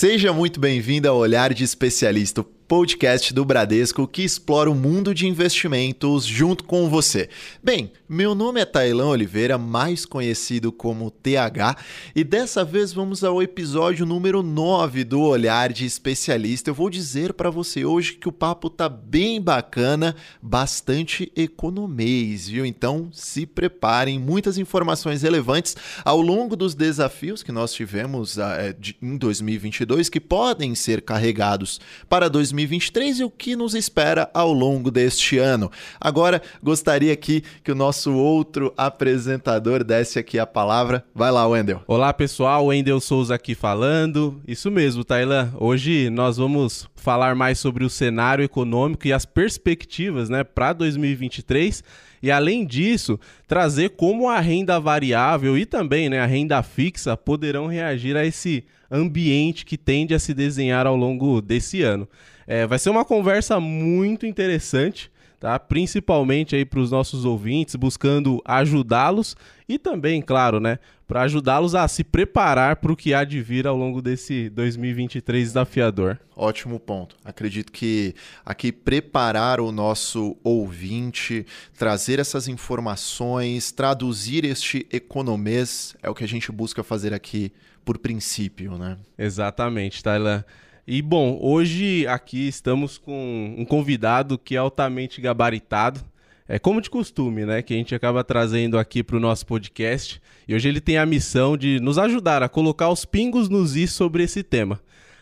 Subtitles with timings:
[0.00, 5.26] Seja muito bem-vindo ao Olhar de Especialista podcast do Bradesco que explora o mundo de
[5.26, 7.28] investimentos junto com você.
[7.60, 11.76] Bem, meu nome é Tailan Oliveira, mais conhecido como TH,
[12.14, 16.70] e dessa vez vamos ao episódio número 9 do Olhar de Especialista.
[16.70, 22.64] Eu vou dizer para você hoje que o papo tá bem bacana, bastante economês, viu?
[22.64, 28.96] Então se preparem, muitas informações relevantes ao longo dos desafios que nós tivemos uh, de,
[29.02, 34.52] em 2022 que podem ser carregados para 2023 2023 e o que nos espera ao
[34.52, 35.70] longo deste ano.
[36.00, 41.04] Agora, gostaria aqui que o nosso outro apresentador desse aqui a palavra.
[41.14, 41.82] Vai lá, Wendel.
[41.86, 42.66] Olá, pessoal.
[42.66, 44.40] Wendel Souza aqui falando.
[44.46, 45.52] Isso mesmo, Tailan.
[45.58, 51.82] Hoje nós vamos falar mais sobre o cenário econômico e as perspectivas né, para 2023
[52.22, 57.66] e além disso, trazer como a renda variável e também né, a renda fixa poderão
[57.66, 62.08] reagir a esse ambiente que tende a se desenhar ao longo desse ano.
[62.46, 65.10] É, vai ser uma conversa muito interessante,
[65.40, 65.58] tá?
[65.58, 69.34] Principalmente aí para os nossos ouvintes, buscando ajudá-los
[69.66, 73.66] e também, claro, né, para ajudá-los a se preparar para o que há de vir
[73.66, 76.20] ao longo desse 2023 desafiador.
[76.36, 77.16] Ótimo ponto.
[77.24, 81.46] Acredito que aqui preparar o nosso ouvinte,
[81.76, 87.50] trazer essas informações, traduzir este economês é o que a gente busca fazer aqui
[87.84, 88.98] por princípio, né?
[89.18, 90.44] Exatamente, Tailan.
[90.86, 96.00] E bom, hoje aqui estamos com um convidado que é altamente gabaritado.
[96.48, 97.62] É como de costume, né?
[97.62, 100.20] Que a gente acaba trazendo aqui para o nosso podcast.
[100.48, 103.92] E hoje ele tem a missão de nos ajudar a colocar os pingos nos is
[103.92, 104.80] sobre esse tema.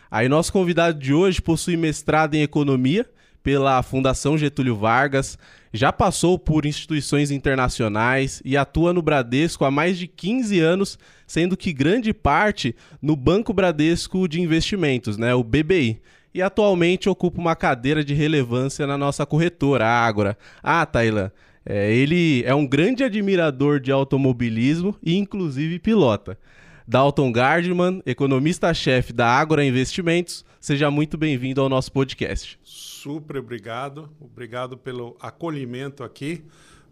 [0.09, 3.05] Aí, nosso convidado de hoje possui mestrado em economia
[3.43, 5.37] pela Fundação Getúlio Vargas,
[5.73, 10.97] já passou por instituições internacionais e atua no Bradesco há mais de 15 anos,
[11.27, 16.01] sendo que grande parte no Banco Bradesco de Investimentos, né, o BBI.
[16.33, 20.37] E atualmente ocupa uma cadeira de relevância na nossa corretora, a Ágora.
[20.61, 21.31] Ah, Tailan,
[21.65, 26.37] é, ele é um grande admirador de automobilismo e inclusive pilota.
[26.87, 32.57] Dalton Gardman, economista-chefe da Ágora Investimentos, seja muito bem-vindo ao nosso podcast
[33.01, 34.09] super obrigado.
[34.19, 36.43] Obrigado pelo acolhimento aqui.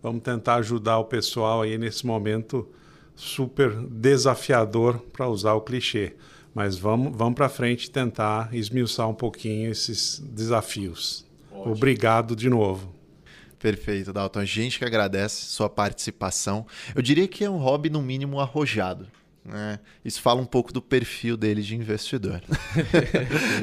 [0.01, 2.67] Vamos tentar ajudar o pessoal aí nesse momento
[3.15, 6.15] super desafiador, para usar o clichê.
[6.53, 11.25] Mas vamos, vamos para frente tentar esmiuçar um pouquinho esses desafios.
[11.51, 11.73] Ótimo.
[11.73, 12.95] Obrigado de novo.
[13.59, 14.39] Perfeito, Dalton.
[14.39, 16.65] A gente que agradece sua participação.
[16.95, 19.07] Eu diria que é um hobby, no mínimo, arrojado.
[19.47, 19.79] Né?
[20.03, 22.41] Isso fala um pouco do perfil dele de investidor.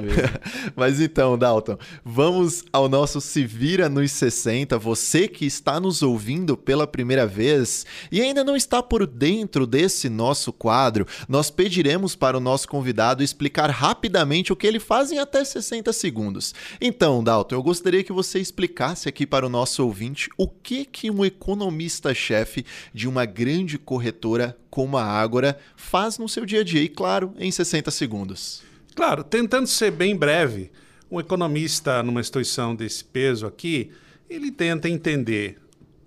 [0.74, 4.78] Mas então, Dalton, vamos ao nosso Se Vira nos 60.
[4.78, 10.08] Você que está nos ouvindo pela primeira vez e ainda não está por dentro desse
[10.08, 15.18] nosso quadro, nós pediremos para o nosso convidado explicar rapidamente o que ele faz em
[15.18, 16.54] até 60 segundos.
[16.80, 21.10] Então, Dalton, eu gostaria que você explicasse aqui para o nosso ouvinte o que, que
[21.10, 22.64] um economista-chefe
[22.94, 27.34] de uma grande corretora como a Ágora faz no seu dia a dia e, claro,
[27.38, 28.62] em 60 segundos.
[28.94, 30.70] Claro, tentando ser bem breve,
[31.10, 33.90] um economista numa instituição desse peso aqui,
[34.28, 35.58] ele tenta entender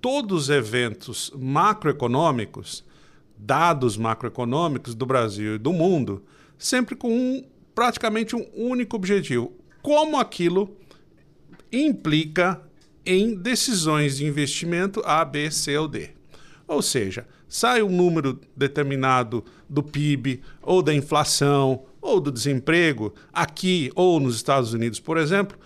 [0.01, 2.83] todos os eventos macroeconômicos,
[3.37, 6.23] dados macroeconômicos do Brasil e do mundo,
[6.57, 7.43] sempre com um,
[7.75, 10.75] praticamente um único objetivo: como aquilo
[11.71, 12.61] implica
[13.05, 16.09] em decisões de investimento A, B, C ou D.
[16.67, 23.91] Ou seja, sai um número determinado do PIB, ou da inflação, ou do desemprego, aqui
[23.95, 25.57] ou nos Estados Unidos, por exemplo,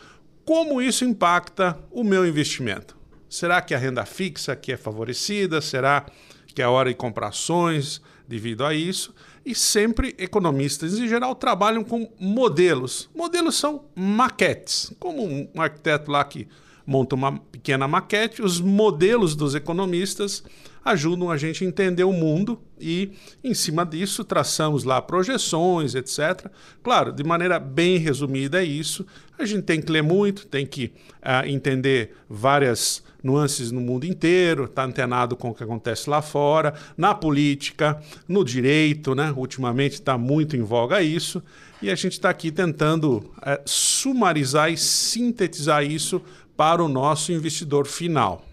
[0.44, 2.98] como isso impacta o meu investimento?
[3.30, 5.62] Será que a renda fixa aqui é favorecida?
[5.62, 6.06] Será
[6.48, 9.14] que é hora de comprar ações devido a isso?
[9.46, 13.10] E sempre economistas, em geral, trabalham com modelos.
[13.16, 16.48] Modelos são maquetes, como um arquiteto lá que
[16.86, 20.44] monta uma pequena maquete, os modelos dos economistas
[20.84, 23.12] ajudam a gente a entender o mundo e,
[23.44, 26.48] em cima disso, traçamos lá projeções, etc.
[26.82, 29.06] Claro, de maneira bem resumida é isso.
[29.38, 30.92] A gente tem que ler muito, tem que
[31.22, 36.22] uh, entender várias nuances no mundo inteiro, estar tá antenado com o que acontece lá
[36.22, 39.32] fora, na política, no direito, né?
[39.36, 41.42] Ultimamente está muito em voga isso.
[41.82, 46.22] E a gente está aqui tentando uh, sumarizar e sintetizar isso
[46.56, 48.46] para o nosso investidor final.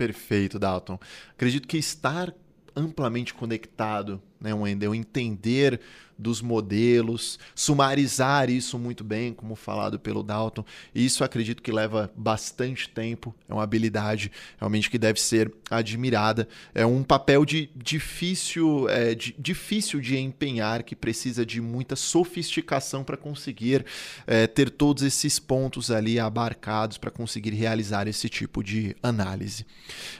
[0.00, 0.98] Perfeito, Dalton.
[1.32, 2.34] Acredito que estar
[2.74, 5.78] amplamente conectado, né, Wendel, entender
[6.20, 10.64] dos modelos, sumarizar isso muito bem, como falado pelo Dalton.
[10.94, 16.46] Isso acredito que leva bastante tempo, é uma habilidade realmente que deve ser admirada.
[16.74, 23.02] É um papel de difícil, é, de, difícil de empenhar, que precisa de muita sofisticação
[23.02, 23.84] para conseguir
[24.26, 29.64] é, ter todos esses pontos ali abarcados para conseguir realizar esse tipo de análise.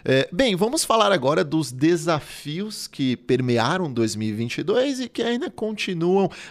[0.05, 5.90] É, bem, vamos falar agora dos desafios que permearam 2022 e que ainda continuam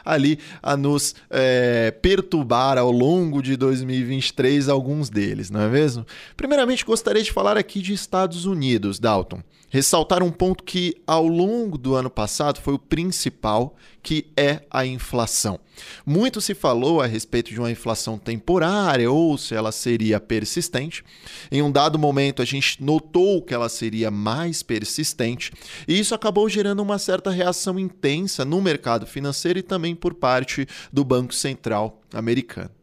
[0.03, 6.05] ali a nos é, perturbar ao longo de 2023, alguns deles, não é mesmo?
[6.35, 11.77] Primeiramente, gostaria de falar aqui de Estados Unidos, Dalton ressaltar um ponto que ao longo
[11.77, 15.59] do ano passado foi o principal, que é a inflação.
[16.05, 21.03] Muito se falou a respeito de uma inflação temporária ou se ela seria persistente.
[21.51, 25.51] Em um dado momento, a gente notou que ela seria mais persistente,
[25.87, 30.67] e isso acabou gerando uma certa reação intensa no mercado financeiro e também por parte
[30.91, 32.78] do Banco Central americano.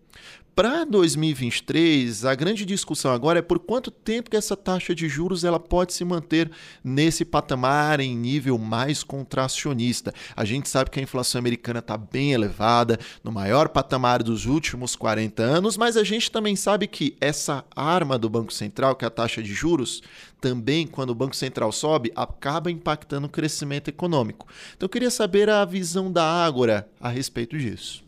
[0.56, 5.44] Para 2023, a grande discussão agora é por quanto tempo que essa taxa de juros
[5.44, 6.50] ela pode se manter
[6.82, 10.14] nesse patamar em nível mais contracionista.
[10.34, 14.96] A gente sabe que a inflação americana está bem elevada, no maior patamar dos últimos
[14.96, 19.08] 40 anos, mas a gente também sabe que essa arma do Banco Central, que é
[19.08, 20.02] a taxa de juros,
[20.40, 24.48] também, quando o Banco Central sobe, acaba impactando o crescimento econômico.
[24.74, 28.02] Então eu queria saber a visão da Ágora a respeito disso.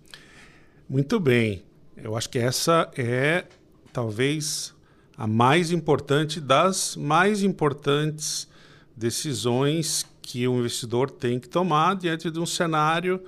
[0.89, 1.68] Muito bem.
[2.03, 3.45] Eu acho que essa é
[3.93, 4.75] talvez
[5.17, 8.49] a mais importante das mais importantes
[8.97, 13.21] decisões que o investidor tem que tomar diante de um cenário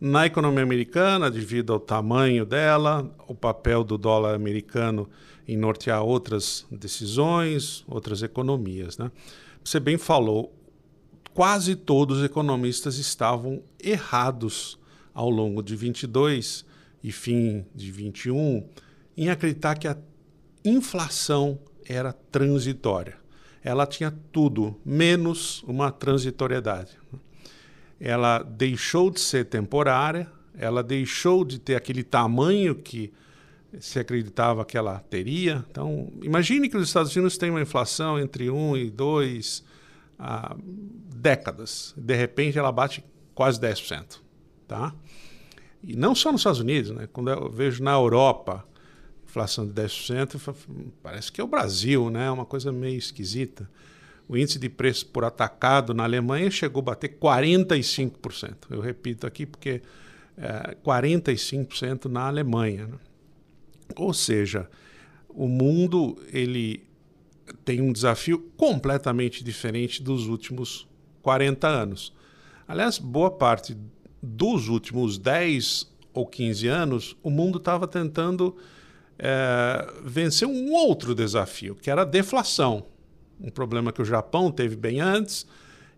[0.00, 5.08] na economia americana, devido ao tamanho dela, o papel do dólar americano
[5.46, 8.98] em nortear outras decisões, outras economias.
[8.98, 9.10] Né?
[9.64, 10.54] Você bem falou,
[11.32, 14.78] quase todos os economistas estavam errados
[15.14, 16.67] ao longo de 22
[17.02, 18.66] e fim de 21
[19.16, 19.96] em acreditar que a
[20.64, 23.16] inflação era transitória.
[23.62, 26.92] Ela tinha tudo menos uma transitoriedade.
[28.00, 33.12] Ela deixou de ser temporária, ela deixou de ter aquele tamanho que
[33.80, 35.64] se acreditava que ela teria.
[35.70, 39.64] Então, imagine que os Estados Unidos têm uma inflação entre 1 e 2
[40.18, 40.56] há
[41.14, 41.94] décadas.
[41.96, 43.04] De repente, ela bate
[43.34, 44.20] quase 10%.
[44.66, 44.94] Tá?
[45.82, 47.08] E não só nos Estados Unidos, né?
[47.12, 48.66] quando eu vejo na Europa
[49.24, 50.54] inflação de 10%,
[51.02, 52.30] parece que é o Brasil, né?
[52.30, 53.68] uma coisa meio esquisita.
[54.26, 58.54] O índice de preço por atacado na Alemanha chegou a bater 45%.
[58.70, 59.82] Eu repito aqui porque
[60.36, 62.86] é 45% na Alemanha.
[62.86, 62.98] Né?
[63.96, 64.68] Ou seja,
[65.28, 66.84] o mundo ele
[67.64, 70.86] tem um desafio completamente diferente dos últimos
[71.22, 72.12] 40 anos.
[72.66, 73.76] Aliás, boa parte
[74.22, 78.56] dos últimos 10 ou 15 anos, o mundo estava tentando
[79.18, 82.86] é, vencer um outro desafio, que era a deflação.
[83.40, 85.46] Um problema que o Japão teve bem antes,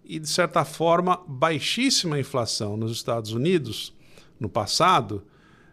[0.04, 3.94] e, de certa forma, baixíssima inflação nos Estados Unidos
[4.38, 5.22] no passado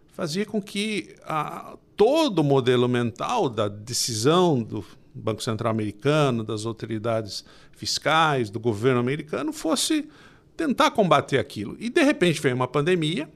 [0.09, 4.83] fazia com que a, todo o modelo mental da decisão do
[5.13, 10.07] Banco Central americano, das autoridades fiscais, do governo americano fosse
[10.57, 11.77] tentar combater aquilo.
[11.79, 13.29] E de repente vem uma pandemia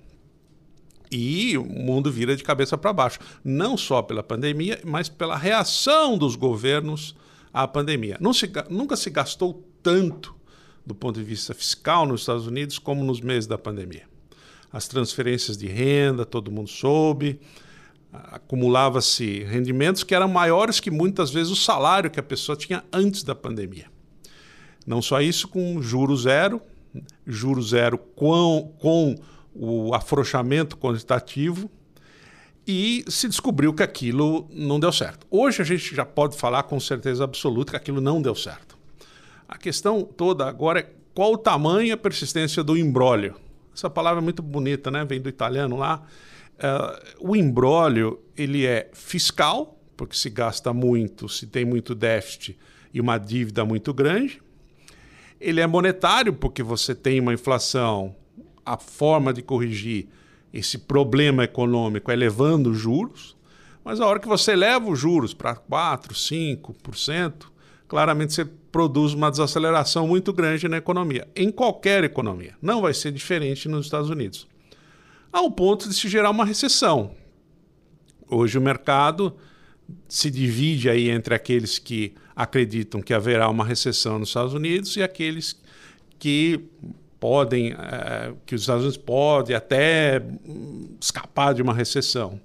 [1.11, 3.19] e o mundo vira de cabeça para baixo.
[3.43, 7.15] Não só pela pandemia, mas pela reação dos governos
[7.53, 8.17] à pandemia.
[8.33, 10.35] Se, nunca se gastou tanto
[10.85, 14.09] do ponto de vista fiscal nos Estados Unidos como nos meses da pandemia.
[14.73, 17.39] As transferências de renda, todo mundo soube,
[18.11, 23.21] acumulava-se rendimentos que eram maiores que muitas vezes o salário que a pessoa tinha antes
[23.21, 23.87] da pandemia.
[24.87, 26.61] Não só isso, com juro zero,
[27.25, 29.15] juro zero com, com
[29.53, 31.69] o afrouxamento quantitativo
[32.65, 35.25] e se descobriu que aquilo não deu certo.
[35.29, 38.77] Hoje a gente já pode falar com certeza absoluta que aquilo não deu certo.
[39.47, 43.35] A questão toda agora é qual o tamanho e a persistência do embrólio.
[43.75, 45.03] Essa palavra é muito bonita, né?
[45.03, 46.03] Vem do italiano lá.
[46.57, 52.57] Uh, o embrólio ele é fiscal, porque se gasta muito, se tem muito déficit
[52.93, 54.41] e uma dívida muito grande.
[55.41, 58.15] Ele é monetário porque você tem uma inflação,
[58.63, 60.07] a forma de corrigir
[60.53, 63.35] esse problema econômico é levando os juros,
[63.83, 67.33] mas a hora que você leva os juros para 4, 5%,
[67.87, 72.55] claramente você produz uma desaceleração muito grande na economia, em qualquer economia.
[72.61, 74.47] Não vai ser diferente nos Estados Unidos.
[75.33, 77.15] Ao ponto de se gerar uma recessão.
[78.29, 79.35] Hoje o mercado
[80.07, 85.03] se divide aí entre aqueles que acreditam que haverá uma recessão nos Estados Unidos e
[85.03, 85.59] aqueles
[86.17, 86.59] que
[87.19, 92.39] podem, é, que os Estados Unidos podem até hum, escapar de uma recessão.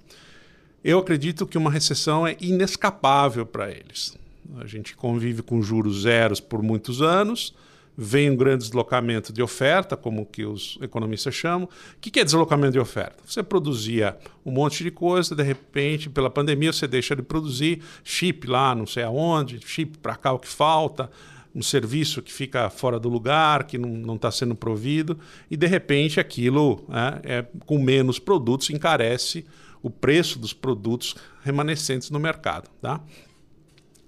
[0.83, 4.17] Eu acredito que uma recessão é inescapável para eles.
[4.59, 7.53] A gente convive com juros zeros por muitos anos,
[7.97, 11.67] vem um grande deslocamento de oferta, como que os economistas chamam.
[11.67, 13.23] O que é deslocamento de oferta?
[13.25, 18.45] Você produzia um monte de coisa, de repente, pela pandemia, você deixa de produzir chip
[18.45, 21.09] lá, não sei aonde, chip para cá o que falta,
[21.55, 25.17] um serviço que fica fora do lugar, que não está sendo provido,
[25.49, 29.43] e de repente aquilo né, é, com menos produtos encarece
[29.81, 32.69] o preço dos produtos remanescentes no mercado.
[32.79, 33.01] Tá?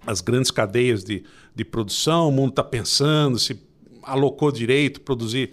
[0.05, 1.23] As grandes cadeias de,
[1.55, 3.68] de produção, o mundo está pensando se
[4.09, 5.51] alocou direito, produzir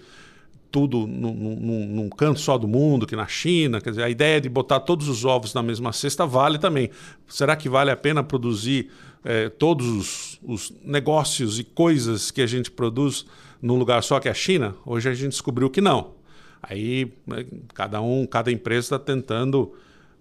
[0.71, 4.41] tudo num, num, num, canto só do mundo, que na China, quer dizer, a ideia
[4.41, 6.91] de botar todos os ovos na mesma cesta vale também.
[7.27, 8.91] Será que vale a pena produzir
[9.25, 13.25] é, todos os, os, negócios e coisas que a gente produz
[13.63, 14.75] num lugar só que é a China?
[14.85, 16.15] Hoje a gente descobriu que não.
[16.63, 19.73] Aí né, cada um, cada empresa está tentando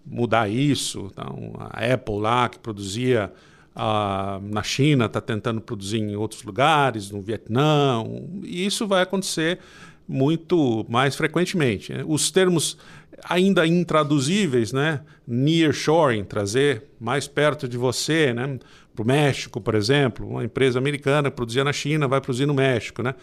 [0.05, 1.09] mudar isso.
[1.11, 3.33] Então, a Apple lá que produzia
[3.75, 8.03] ah, na China, está tentando produzir em outros lugares, no Vietnã,
[8.43, 9.59] e isso vai acontecer
[10.07, 11.91] muito mais frequentemente.
[11.91, 12.03] Né?
[12.07, 12.77] Os termos
[13.23, 15.01] ainda intraduzíveis, né?
[15.27, 18.59] Nearshoring, trazer mais perto de você, né?
[18.95, 23.01] Para o México, por exemplo, uma empresa americana produzia na China vai produzir no México,
[23.01, 23.15] né?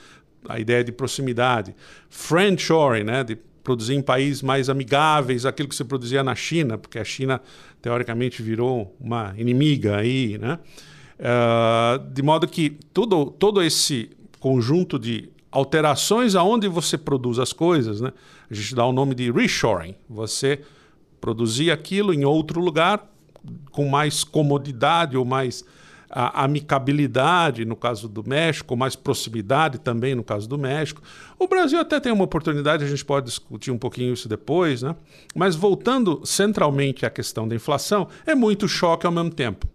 [0.48, 1.74] A ideia de proximidade.
[2.10, 3.24] Friendshoring, né?
[3.24, 7.40] De produzir em países mais amigáveis aquilo que se produzia na China, porque a China
[7.80, 10.58] teoricamente virou uma inimiga aí, né?
[11.18, 18.00] Uh, de modo que todo, todo esse conjunto de alterações aonde você produz as coisas,
[18.00, 18.12] né?
[18.50, 19.94] A gente dá o nome de reshoring.
[20.08, 20.60] Você
[21.20, 23.08] produzir aquilo em outro lugar
[23.70, 25.64] com mais comodidade ou mais
[26.12, 31.00] a amicabilidade no caso do México, mais proximidade também no caso do México.
[31.38, 34.94] O Brasil até tem uma oportunidade, a gente pode discutir um pouquinho isso depois, né?
[35.34, 39.66] mas voltando centralmente à questão da inflação, é muito choque ao mesmo tempo.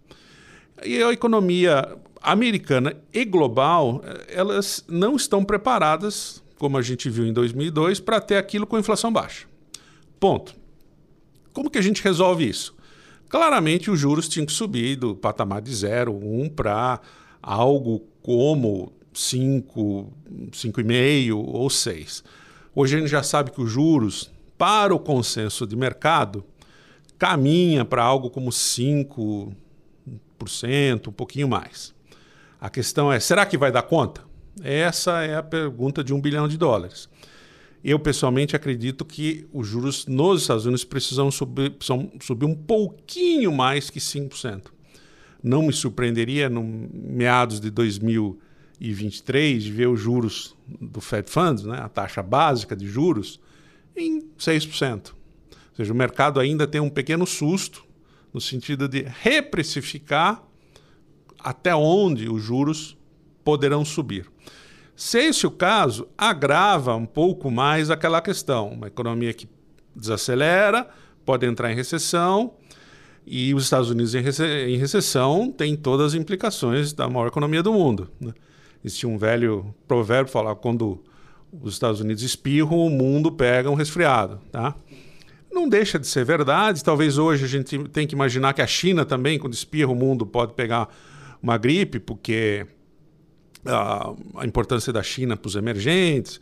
[0.84, 7.32] E a economia americana e global, elas não estão preparadas, como a gente viu em
[7.32, 9.46] 2002, para ter aquilo com inflação baixa.
[10.20, 10.54] Ponto.
[11.52, 12.77] Como que a gente resolve isso?
[13.28, 17.00] Claramente, os juros tinham que subir do patamar de 0, 1 para
[17.42, 20.12] algo como 5,
[20.50, 22.24] 5,5 ou 6.
[22.74, 26.44] Hoje a gente já sabe que os juros, para o consenso de mercado,
[27.18, 29.52] caminha para algo como 5%,
[31.08, 31.94] um pouquinho mais.
[32.60, 34.22] A questão é, será que vai dar conta?
[34.62, 37.08] Essa é a pergunta de um bilhão de dólares.
[37.82, 43.52] Eu, pessoalmente, acredito que os juros nos Estados Unidos precisam subir, precisam subir um pouquinho
[43.52, 44.64] mais que 5%.
[45.42, 51.78] Não me surpreenderia, no meados de 2023, de ver os juros do Fed Funds, né,
[51.78, 53.40] a taxa básica de juros,
[53.96, 55.10] em 6%.
[55.10, 57.84] Ou seja, o mercado ainda tem um pequeno susto
[58.34, 60.42] no sentido de reprecificar
[61.38, 62.96] até onde os juros
[63.44, 64.26] poderão subir.
[64.98, 68.70] Se esse é o caso, agrava um pouco mais aquela questão.
[68.70, 69.48] Uma economia que
[69.94, 70.88] desacelera,
[71.24, 72.54] pode entrar em recessão,
[73.24, 77.62] e os Estados Unidos em, rece em recessão tem todas as implicações da maior economia
[77.62, 78.10] do mundo.
[78.20, 78.34] Né?
[78.84, 81.00] Existe um velho provérbio falar quando
[81.62, 84.40] os Estados Unidos espirram, o mundo pega um resfriado.
[84.50, 84.74] Tá?
[85.48, 86.82] Não deixa de ser verdade.
[86.82, 90.26] Talvez hoje a gente tenha que imaginar que a China também, quando espirra, o mundo
[90.26, 90.88] pode pegar
[91.40, 92.66] uma gripe, porque
[93.64, 96.40] a, a importância da China para os emergentes,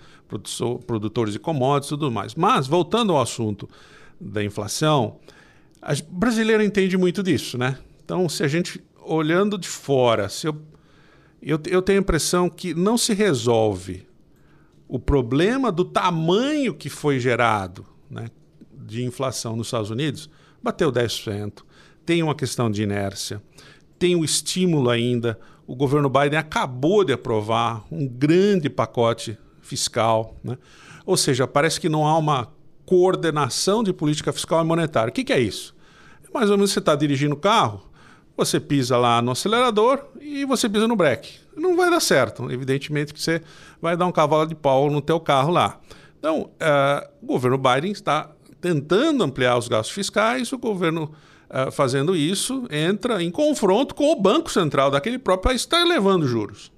[0.87, 2.35] produtores de commodities e tudo mais.
[2.35, 3.68] Mas, voltando ao assunto
[4.20, 5.18] da inflação,
[5.80, 7.78] a brasileira entende muito disso, né?
[8.04, 10.56] Então, se a gente, olhando de fora, se eu,
[11.42, 14.06] eu, eu tenho a impressão que não se resolve
[14.88, 18.28] o problema do tamanho que foi gerado né,
[18.73, 20.30] de inflação nos Estados Unidos,
[20.62, 21.64] bateu 10%,
[22.04, 23.42] tem uma questão de inércia,
[23.99, 30.37] tem o estímulo ainda, o governo Biden acabou de aprovar um grande pacote fiscal.
[30.42, 30.56] Né?
[31.04, 32.49] Ou seja, parece que não há uma
[32.85, 35.11] coordenação de política fiscal e monetária.
[35.11, 35.75] O que, que é isso?
[36.25, 37.82] É mais ou menos você está dirigindo o carro,
[38.37, 41.40] você pisa lá no acelerador e você pisa no breque.
[41.56, 42.50] Não vai dar certo.
[42.50, 43.42] Evidentemente que você
[43.80, 45.80] vai dar um cavalo de pau no teu carro lá.
[46.18, 48.30] Então, uh, o governo Biden está
[48.61, 51.12] tentando ampliar os gastos fiscais, o governo
[51.50, 55.81] uh, fazendo isso, entra em confronto com o Banco Central daquele próprio país que está
[55.81, 56.73] elevando juros.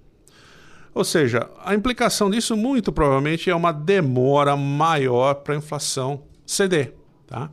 [0.95, 6.95] Ou seja, a implicação disso muito provavelmente é uma demora maior para a inflação ceder.
[7.27, 7.51] Tá?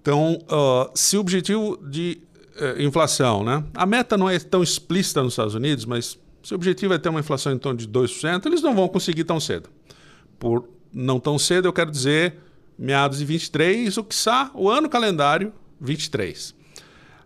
[0.00, 2.20] Então, uh, se o objetivo de
[2.56, 3.64] uh, inflação, né?
[3.74, 7.08] a meta não é tão explícita nos Estados Unidos, mas se o objetivo é ter
[7.08, 9.68] uma inflação em torno de 2%, eles não vão conseguir tão cedo.
[10.38, 12.38] por não tão cedo, eu quero dizer
[12.78, 16.54] meados de 23, o que está o ano calendário 23.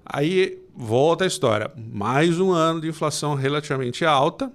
[0.05, 1.71] Aí volta a história.
[1.77, 4.53] Mais um ano de inflação relativamente alta,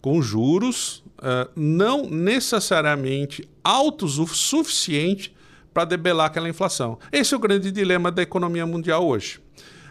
[0.00, 5.34] com juros uh, não necessariamente altos o suficiente
[5.72, 6.98] para debelar aquela inflação.
[7.12, 9.40] Esse é o grande dilema da economia mundial hoje.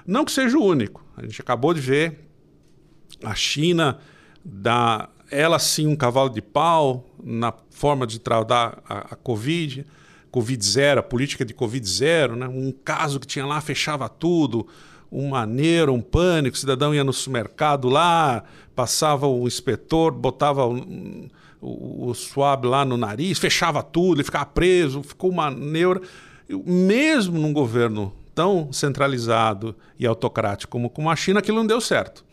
[0.06, 1.04] Não que seja o único.
[1.18, 2.27] A gente acabou de ver
[3.24, 4.00] a China
[4.44, 9.86] dar ela sim um cavalo de pau na forma de tratar a, a Covid.
[10.36, 12.46] Covid zero, a política de Covid zero, né?
[12.46, 14.68] um caso que tinha lá, fechava tudo,
[15.10, 18.44] um maneiro, um pânico, o cidadão ia no supermercado lá,
[18.75, 21.30] passava o inspetor, botava o,
[21.62, 26.01] o, o lá no nariz, fechava tudo, ele ficava preso, ficou uma neura.
[26.50, 32.25] Mesmo num governo tão centralizado e autocrático como, como a China, aquilo não deu certo.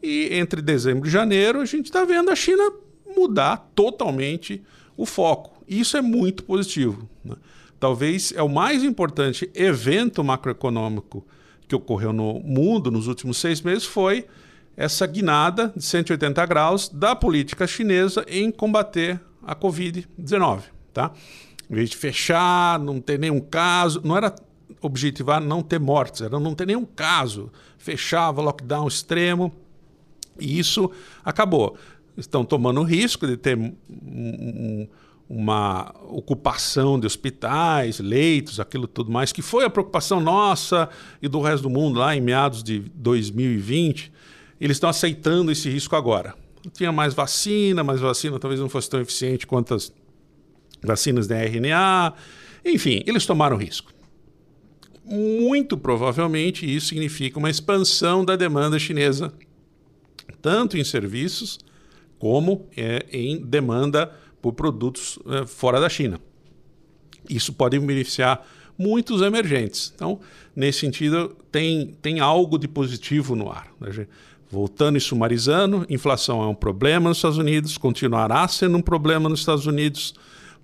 [0.00, 2.72] E entre dezembro e janeiro, a gente está vendo a China
[3.16, 4.62] mudar totalmente
[4.96, 5.57] o foco.
[5.68, 7.08] Isso é muito positivo.
[7.24, 7.34] Né?
[7.78, 11.26] Talvez é o mais importante evento macroeconômico
[11.66, 14.26] que ocorreu no mundo nos últimos seis meses foi
[14.76, 20.62] essa guinada de 180 graus da política chinesa em combater a Covid-19.
[20.92, 21.12] Tá?
[21.68, 24.34] Em vez de fechar, não ter nenhum caso, não era
[24.80, 27.50] objetivar não ter mortes, era não ter nenhum caso.
[27.76, 29.52] Fechava, lockdown extremo,
[30.38, 30.90] e isso
[31.24, 31.76] acabou.
[32.16, 34.88] Estão tomando o risco de ter um, um,
[35.28, 40.88] uma ocupação de hospitais, leitos, aquilo tudo mais, que foi a preocupação nossa
[41.20, 44.10] e do resto do mundo lá em meados de 2020.
[44.58, 46.34] Eles estão aceitando esse risco agora.
[46.72, 49.92] Tinha mais vacina, mas vacina talvez não fosse tão eficiente quanto as
[50.82, 52.14] vacinas da RNA.
[52.64, 53.92] Enfim, eles tomaram risco.
[55.04, 59.32] Muito provavelmente isso significa uma expansão da demanda chinesa,
[60.40, 61.58] tanto em serviços
[62.18, 66.20] como é, em demanda por produtos é, fora da China.
[67.28, 68.46] Isso pode beneficiar
[68.78, 69.92] muitos emergentes.
[69.94, 70.20] Então,
[70.54, 73.68] nesse sentido, tem, tem algo de positivo no ar.
[73.80, 74.06] Né?
[74.50, 79.40] Voltando e sumarizando, inflação é um problema nos Estados Unidos, continuará sendo um problema nos
[79.40, 80.14] Estados Unidos.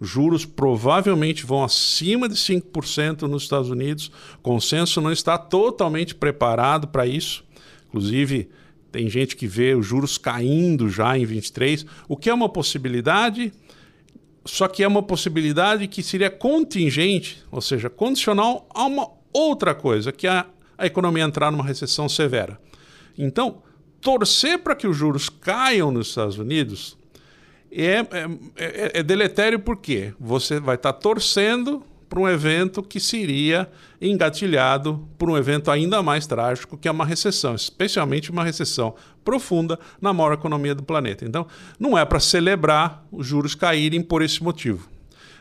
[0.00, 4.10] Juros provavelmente vão acima de 5% nos Estados Unidos.
[4.42, 7.44] Consenso não está totalmente preparado para isso.
[7.88, 8.48] Inclusive,
[8.90, 13.52] tem gente que vê os juros caindo já em 23, o que é uma possibilidade,
[14.44, 20.12] só que é uma possibilidade que seria contingente, ou seja, condicional a uma outra coisa,
[20.12, 22.59] que é a, a economia entrar numa recessão severa.
[23.16, 23.62] Então,
[24.00, 26.96] torcer para que os juros caiam nos Estados Unidos
[27.72, 28.04] é, é,
[28.57, 31.83] é, é deletério porque você vai estar tá torcendo
[32.14, 33.68] para um evento que seria
[34.00, 39.81] engatilhado por um evento ainda mais trágico, que é uma recessão, especialmente uma recessão profunda
[40.00, 41.24] na maior economia do planeta.
[41.24, 41.44] Então,
[41.77, 44.88] não é para celebrar os juros caírem por esse motivo.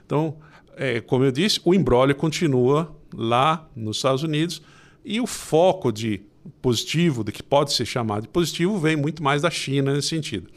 [0.04, 0.38] Então,
[0.76, 4.60] é, como eu disse, o embrólio continua lá nos Estados Unidos
[5.06, 6.24] e o foco de
[6.60, 10.50] positivo, do que pode ser chamado de positivo, vem muito mais da China nesse sentido.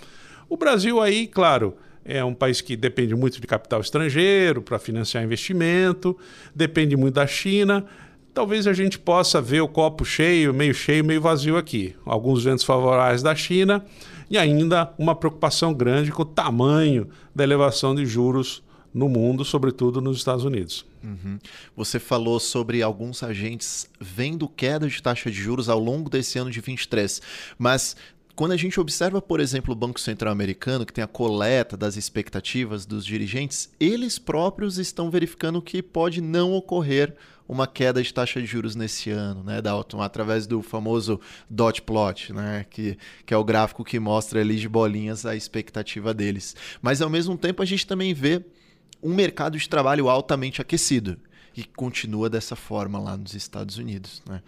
[0.49, 5.25] O Brasil aí, claro, é um país que depende muito de capital estrangeiro para financiar
[5.25, 6.17] investimento,
[6.55, 7.85] depende muito da China.
[8.33, 11.97] Talvez a gente possa ver o copo cheio, meio cheio, meio vazio aqui.
[12.05, 13.85] Alguns ventos favoráveis da China
[14.31, 20.01] e ainda uma preocupação grande com o tamanho da elevação de juros no mundo, sobretudo
[20.01, 20.87] nos Estados Unidos.
[21.05, 21.39] Uhum.
[21.77, 26.51] Você falou sobre alguns agentes vendo queda de taxa de juros ao longo desse ano
[26.51, 27.21] de 23,
[27.59, 27.95] mas
[28.37, 31.97] quando a gente observa, por exemplo, o Banco Central Americano, que tem a coleta das
[31.97, 37.17] expectativas dos dirigentes, eles próprios estão verificando que pode não ocorrer
[37.49, 41.19] uma queda de taxa de juros nesse ano, né, Dalton, através do famoso
[41.49, 46.13] dot plot, né, que, que é o gráfico que mostra ali de bolinhas a expectativa
[46.13, 46.55] deles.
[46.83, 48.45] Mas ao mesmo tempo a gente também vê
[49.03, 51.17] um mercado de trabalho altamente aquecido
[51.57, 54.43] e continua dessa forma lá nos Estados Unidos, né?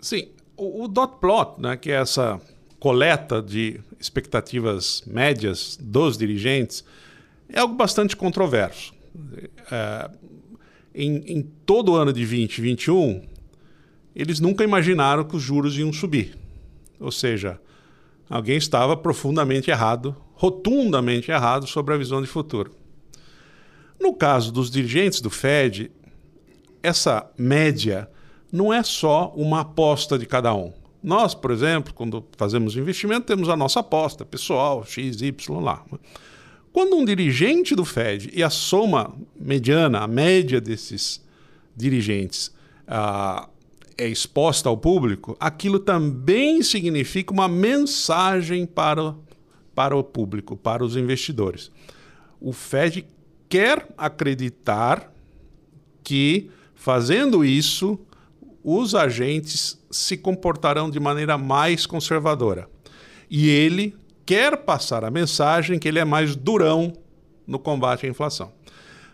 [0.00, 2.40] Sim, o, o dot plot, né, que é essa
[2.80, 6.82] coleta de expectativas médias dos dirigentes
[7.48, 8.94] é algo bastante controverso.
[9.70, 10.10] É,
[10.94, 13.22] em, em, todo o ano de 2021,
[14.16, 16.36] eles nunca imaginaram que os juros iam subir.
[16.98, 17.60] Ou seja,
[18.28, 22.74] alguém estava profundamente errado, rotundamente errado sobre a visão de futuro.
[24.00, 25.90] No caso dos dirigentes do Fed,
[26.82, 28.08] essa média
[28.50, 30.72] não é só uma aposta de cada um.
[31.02, 35.84] Nós, por exemplo, quando fazemos investimento, temos a nossa aposta pessoal, X, Y lá.
[36.72, 41.24] Quando um dirigente do Fed e a soma mediana, a média desses
[41.74, 42.52] dirigentes,
[42.86, 43.48] ah,
[43.96, 49.14] é exposta ao público, aquilo também significa uma mensagem para,
[49.74, 51.70] para o público, para os investidores.
[52.40, 53.06] O Fed
[53.48, 55.12] quer acreditar
[56.02, 57.98] que fazendo isso
[58.62, 62.68] os agentes se comportarão de maneira mais conservadora.
[63.30, 63.96] E ele
[64.26, 66.92] quer passar a mensagem que ele é mais durão
[67.46, 68.52] no combate à inflação.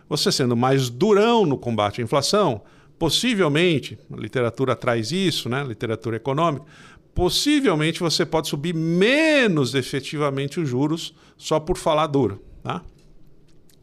[0.09, 2.61] Você sendo mais durão no combate à inflação,
[2.97, 5.63] possivelmente, a literatura traz isso, né?
[5.63, 6.65] literatura econômica,
[7.13, 12.41] possivelmente você pode subir menos efetivamente os juros só por falar duro.
[12.63, 12.83] Tá?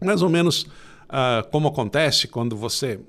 [0.01, 3.01] Mais ou menos uh, como acontece quando você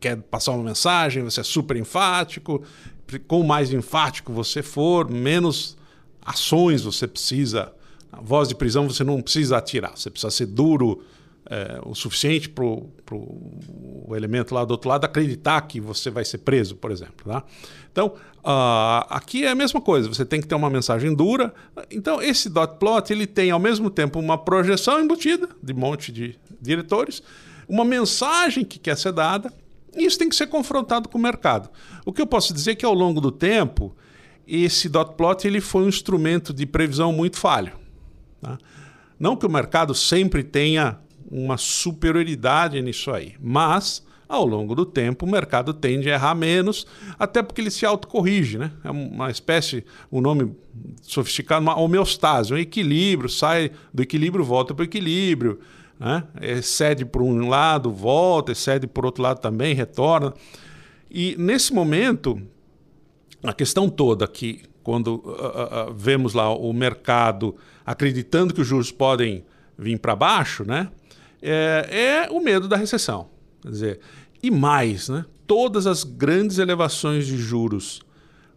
[0.00, 2.62] quer passar uma mensagem, você é super enfático,
[3.26, 5.76] com mais enfático você for, menos
[6.24, 7.72] ações você precisa.
[8.22, 11.02] Voz de prisão você não precisa atirar, você precisa ser duro
[11.46, 16.38] é, o suficiente para o elemento lá do outro lado acreditar que você vai ser
[16.38, 17.30] preso, por exemplo.
[17.30, 17.42] Tá?
[17.90, 21.52] Então, uh, aqui é a mesma coisa, você tem que ter uma mensagem dura.
[21.90, 26.12] Então, esse dot plot ele tem ao mesmo tempo uma projeção embutida de um monte
[26.12, 27.22] de diretores,
[27.68, 29.52] uma mensagem que quer ser dada,
[29.96, 31.70] isso tem que ser confrontado com o mercado.
[32.04, 33.94] O que eu posso dizer é que ao longo do tempo,
[34.46, 37.72] esse dot plot ele foi um instrumento de previsão muito falho.
[38.40, 38.58] Tá?
[39.18, 40.98] Não que o mercado sempre tenha
[41.30, 43.34] uma superioridade nisso aí.
[43.40, 46.86] Mas, ao longo do tempo, o mercado tende a errar menos,
[47.18, 48.72] até porque ele se autocorrige, né?
[48.84, 50.54] É uma espécie, o um nome
[51.00, 55.60] sofisticado, uma homeostase, um equilíbrio, sai do equilíbrio, volta para o equilíbrio,
[55.98, 56.24] né?
[56.40, 60.34] excede por um lado, volta, excede por outro lado também, retorna.
[61.10, 62.40] E nesse momento,
[63.42, 67.54] a questão toda que quando uh, uh, vemos lá o mercado
[67.86, 69.44] acreditando que os juros podem
[69.78, 70.88] vir para baixo, né?
[71.42, 73.28] é, é o medo da recessão.
[73.60, 74.00] Quer dizer,
[74.42, 75.24] e mais, né?
[75.46, 78.00] todas as grandes elevações de juros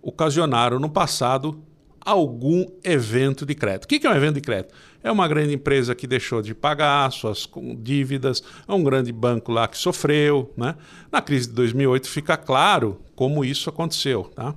[0.02, 1.63] ocasionaram no passado
[2.00, 3.86] algum evento de crédito.
[3.86, 4.74] O que é um evento de crédito?
[5.06, 9.68] É uma grande empresa que deixou de pagar suas dívidas, é um grande banco lá
[9.68, 10.52] que sofreu.
[10.58, 10.76] Né?
[11.12, 14.32] Na crise de 2008 fica claro como isso aconteceu.
[14.36, 14.56] Tá?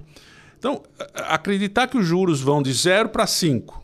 [0.59, 0.83] Então,
[1.15, 3.83] acreditar que os juros vão de 0 para 5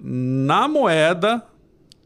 [0.00, 1.44] na moeda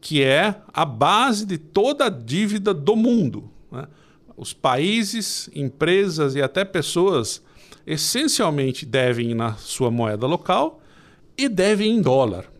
[0.01, 3.49] que é a base de toda a dívida do mundo.
[3.71, 3.87] Né?
[4.35, 7.41] Os países, empresas e até pessoas
[7.87, 10.81] essencialmente devem na sua moeda local
[11.37, 12.51] e devem em dólar,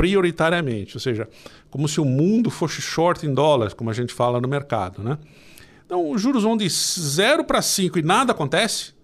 [0.00, 0.96] prioritariamente.
[0.96, 1.28] Ou seja,
[1.70, 5.02] como se o mundo fosse short em dólares, como a gente fala no mercado.
[5.02, 5.18] Né?
[5.84, 8.94] Então, os juros vão de 0 para 5 e nada acontece,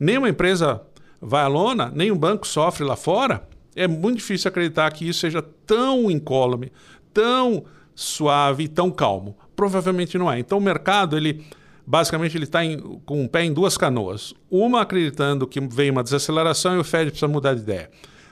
[0.00, 0.80] nenhuma empresa
[1.20, 3.46] vai à lona, nem um banco sofre lá fora.
[3.74, 6.72] É muito difícil acreditar que isso seja tão incólume,
[7.12, 9.36] tão suave e tão calmo?
[9.54, 10.38] Provavelmente não é.
[10.38, 11.44] Então o mercado, ele
[11.86, 12.60] basicamente ele está
[13.04, 14.32] com um pé em duas canoas.
[14.50, 17.90] Uma acreditando que vem uma desaceleração e o Fed precisa mudar de ideia.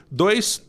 [0.09, 0.65] Dois,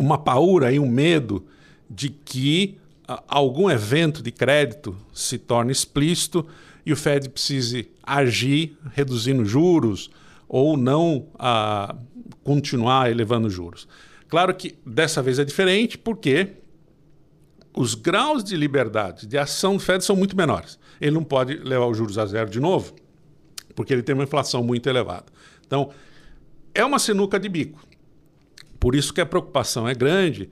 [0.00, 1.44] uma paura e um medo
[1.88, 6.46] de que uh, algum evento de crédito se torne explícito
[6.86, 10.10] e o Fed precise agir reduzindo juros
[10.48, 11.94] ou não uh,
[12.42, 13.86] continuar elevando juros.
[14.26, 16.54] Claro que dessa vez é diferente, porque
[17.76, 20.78] os graus de liberdade de ação do Fed são muito menores.
[20.98, 22.94] Ele não pode levar os juros a zero de novo,
[23.74, 25.26] porque ele tem uma inflação muito elevada.
[25.66, 25.90] Então,
[26.74, 27.89] é uma sinuca de bico.
[28.80, 30.50] Por isso que a preocupação é grande,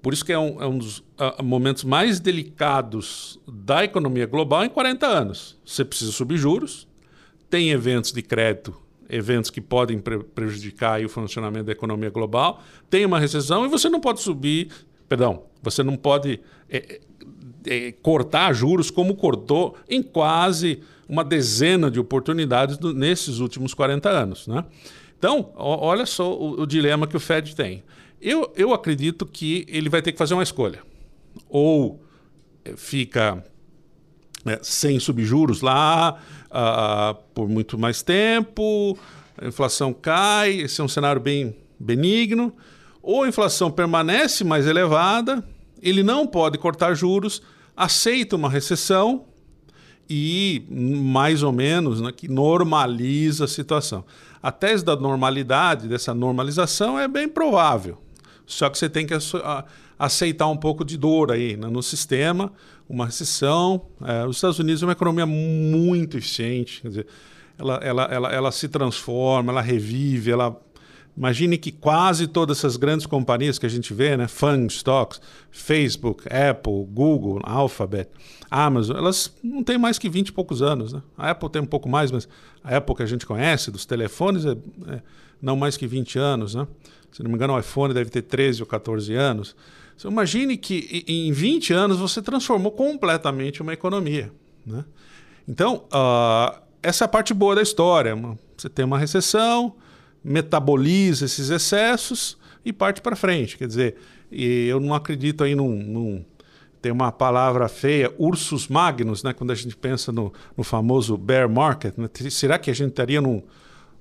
[0.00, 4.64] por isso que é um, é um dos uh, momentos mais delicados da economia global
[4.64, 5.58] em 40 anos.
[5.66, 6.88] Você precisa subir juros,
[7.50, 8.74] tem eventos de crédito,
[9.10, 13.88] eventos que podem pre prejudicar o funcionamento da economia global, tem uma recessão e você
[13.88, 14.70] não pode subir
[15.08, 17.00] Perdão, você não pode é,
[17.66, 24.10] é, cortar juros como cortou em quase uma dezena de oportunidades do, nesses últimos 40
[24.10, 24.46] anos.
[24.46, 24.62] Né?
[25.18, 27.82] Então, olha só o, o, dilema que o Fed tem.
[28.20, 30.80] Eu, eu acredito que ele vai ter que fazer uma escolha.
[31.48, 32.00] Ou
[32.64, 33.44] é, fica
[34.46, 38.96] é, sem subjuros lá uh, por muito mais tempo,
[39.36, 42.54] a inflação cai, esse é um cenário bem benigno
[43.02, 45.42] ou a inflação permanece mais elevada,
[45.80, 47.40] ele não pode cortar juros,
[47.76, 49.24] aceita uma recessão
[50.10, 54.04] e mais ou menos né, que normaliza a situação.
[54.42, 57.98] A tese da normalidade, dessa normalização, é bem provável.
[58.46, 59.14] Só que você tem que
[59.98, 62.52] aceitar um pouco de dor aí né, no sistema,
[62.88, 63.86] uma recessão.
[64.02, 67.06] É, os Estados Unidos é uma economia muito eficiente, quer dizer,
[67.58, 70.56] ela, ela, ela, ela se transforma, ela revive, ela
[71.18, 76.22] Imagine que quase todas essas grandes companhias que a gente vê, né, FANG Stocks, Facebook,
[76.32, 78.08] Apple, Google, Alphabet,
[78.48, 80.92] Amazon, elas não têm mais que 20 e poucos anos.
[80.92, 81.02] Né?
[81.16, 82.28] A Apple tem um pouco mais, mas
[82.62, 85.02] a Apple que a gente conhece, dos telefones, é, é
[85.42, 86.54] não mais que 20 anos.
[86.54, 86.68] Né?
[87.10, 89.56] Se não me engano, o iPhone deve ter 13 ou 14 anos.
[89.96, 94.30] Você imagine que em 20 anos você transformou completamente uma economia.
[94.64, 94.84] Né?
[95.48, 98.16] Então, uh, essa é a parte boa da história.
[98.56, 99.74] Você tem uma recessão,
[100.28, 103.56] metaboliza esses excessos e parte para frente.
[103.56, 103.96] Quer dizer,
[104.30, 106.24] eu não acredito aí num, num,
[106.82, 109.32] Tem uma palavra feia, ursus magnus, né?
[109.32, 111.94] quando a gente pensa no, no famoso bear market.
[111.96, 112.08] Né?
[112.30, 113.42] Será que a gente estaria num,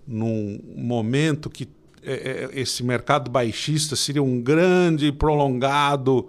[0.05, 1.69] num momento que
[2.03, 6.27] é, é, esse mercado baixista seria um grande, prolongado,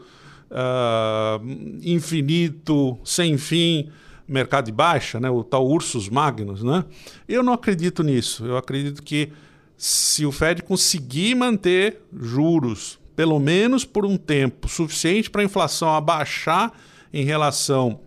[0.50, 1.44] uh,
[1.82, 3.90] infinito, sem fim
[4.28, 5.30] mercado de baixa, né?
[5.30, 6.62] o tal Ursus Magnus?
[6.62, 6.84] Né?
[7.28, 8.44] Eu não acredito nisso.
[8.46, 9.32] Eu acredito que
[9.78, 15.94] se o Fed conseguir manter juros, pelo menos por um tempo suficiente para a inflação
[15.94, 16.72] abaixar
[17.12, 18.00] em relação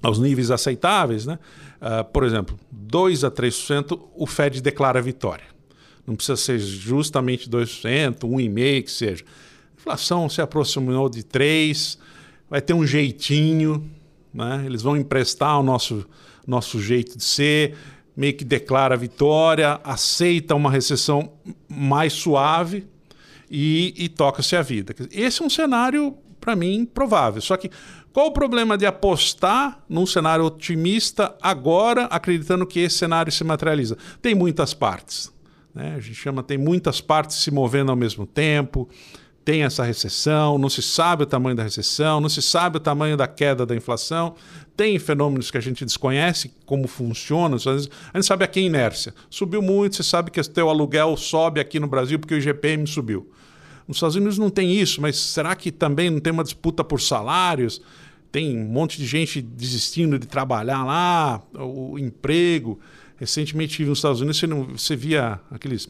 [0.00, 1.40] aos níveis aceitáveis, né?
[1.76, 5.44] Uh, por exemplo, 2 a 3%, o Fed declara vitória.
[6.06, 9.24] Não precisa ser justamente 2%, 1,5% que seja.
[9.24, 11.98] A inflação se aproximou de 3%,
[12.48, 13.90] vai ter um jeitinho,
[14.32, 14.62] né?
[14.64, 16.06] eles vão emprestar o nosso,
[16.46, 17.76] nosso jeito de ser,
[18.16, 21.32] meio que declara a vitória, aceita uma recessão
[21.68, 22.86] mais suave
[23.50, 24.94] e, e toca-se a vida.
[25.12, 27.42] Esse é um cenário, para mim, provável.
[27.42, 27.70] Só que
[28.12, 33.98] qual o problema de apostar num cenário otimista agora, acreditando que esse cenário se materializa?
[34.22, 35.30] Tem muitas partes.
[35.74, 35.94] Né?
[35.94, 38.88] A gente chama, tem muitas partes se movendo ao mesmo tempo
[39.46, 43.16] tem essa recessão, não se sabe o tamanho da recessão, não se sabe o tamanho
[43.16, 44.34] da queda da inflação,
[44.76, 49.14] tem fenômenos que a gente desconhece como funcionam, a gente sabe aqui a inércia.
[49.30, 52.88] Subiu muito, você sabe que o teu aluguel sobe aqui no Brasil porque o IGPM
[52.88, 53.30] subiu.
[53.86, 57.00] Nos Estados Unidos não tem isso, mas será que também não tem uma disputa por
[57.00, 57.80] salários?
[58.32, 62.80] Tem um monte de gente desistindo de trabalhar lá, o emprego.
[63.16, 65.88] Recentemente estive nos Estados Unidos, você, não, você via aqueles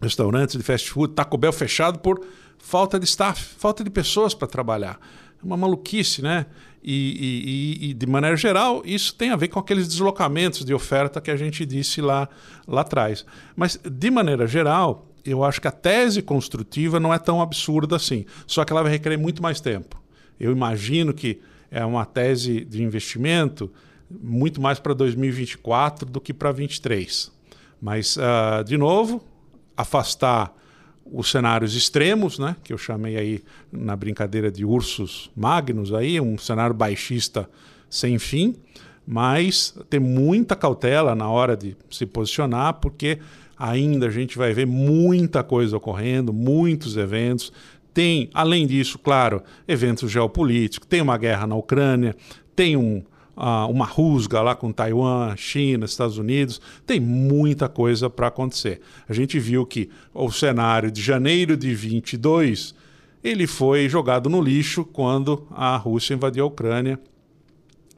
[0.00, 2.24] restaurantes de fast food, Taco Bell fechado por
[2.64, 4.98] falta de staff, falta de pessoas para trabalhar.
[5.40, 6.46] É uma maluquice, né?
[6.82, 11.20] E, e, e, de maneira geral, isso tem a ver com aqueles deslocamentos de oferta
[11.20, 12.26] que a gente disse lá,
[12.66, 13.24] lá atrás.
[13.54, 18.24] Mas, de maneira geral, eu acho que a tese construtiva não é tão absurda assim.
[18.46, 20.02] Só que ela vai requerer muito mais tempo.
[20.40, 23.70] Eu imagino que é uma tese de investimento
[24.10, 27.30] muito mais para 2024 do que para 2023.
[27.80, 29.22] Mas, uh, de novo,
[29.76, 30.54] afastar
[31.04, 36.38] os cenários extremos, né, que eu chamei aí na brincadeira de ursos magnos, aí, um
[36.38, 37.48] cenário baixista
[37.88, 38.56] sem fim,
[39.06, 43.18] mas ter muita cautela na hora de se posicionar, porque
[43.58, 47.52] ainda a gente vai ver muita coisa ocorrendo, muitos eventos.
[47.92, 52.16] Tem, além disso, claro, eventos geopolíticos, tem uma guerra na Ucrânia,
[52.56, 53.02] tem um,
[53.36, 56.60] uma rusga lá com Taiwan, China, Estados Unidos.
[56.86, 58.80] Tem muita coisa para acontecer.
[59.08, 62.74] A gente viu que o cenário de janeiro de 22
[63.22, 67.00] ele foi jogado no lixo quando a Rússia invadiu a Ucrânia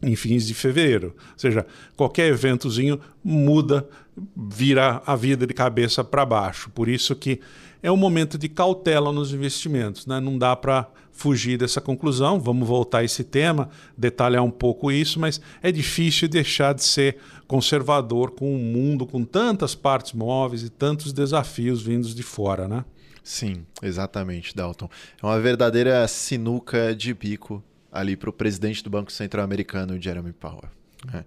[0.00, 1.14] em fins de fevereiro.
[1.32, 3.88] Ou seja, qualquer eventozinho muda,
[4.36, 6.70] vira a vida de cabeça para baixo.
[6.70, 7.40] Por isso que
[7.82, 10.06] é um momento de cautela nos investimentos.
[10.06, 10.20] Né?
[10.20, 12.38] Não dá para fugir dessa conclusão.
[12.38, 17.16] Vamos voltar a esse tema, detalhar um pouco isso, mas é difícil deixar de ser
[17.48, 22.84] conservador com um mundo com tantas partes móveis e tantos desafios vindos de fora, né?
[23.24, 24.88] Sim, exatamente, Dalton.
[25.20, 30.32] É uma verdadeira sinuca de bico ali para o presidente do Banco Central Americano, Jeremy
[30.32, 30.68] Powell.
[31.12, 31.24] É.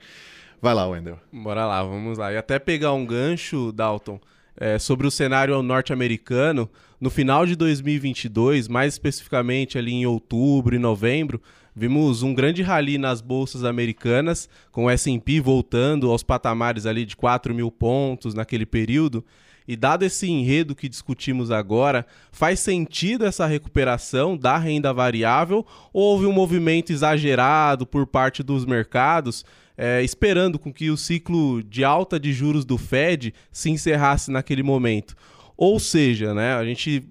[0.61, 1.19] Vai lá, Wendel.
[1.33, 2.31] Bora lá, vamos lá.
[2.31, 4.19] E até pegar um gancho, Dalton,
[4.55, 10.79] é, sobre o cenário norte-americano, no final de 2022, mais especificamente ali em outubro e
[10.79, 11.41] novembro,
[11.73, 17.15] vimos um grande rally nas bolsas americanas, com o S&P voltando aos patamares ali de
[17.15, 19.23] 4 mil pontos naquele período.
[19.65, 26.03] E dado esse enredo que discutimos agora, faz sentido essa recuperação da renda variável ou
[26.03, 29.45] houve um movimento exagerado por parte dos mercados,
[29.77, 34.63] é, esperando com que o ciclo de alta de juros do Fed se encerrasse naquele
[34.63, 35.15] momento?
[35.61, 37.03] Ou seja, né, a gente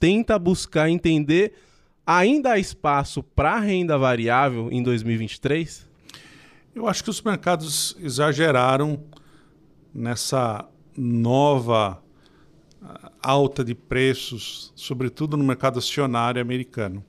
[0.00, 1.52] tenta buscar entender
[2.04, 5.88] ainda há espaço para renda variável em 2023?
[6.74, 9.04] Eu acho que os mercados exageraram
[9.94, 12.02] nessa nova
[12.82, 17.04] ah, alta de preços, sobretudo no mercado acionário americano.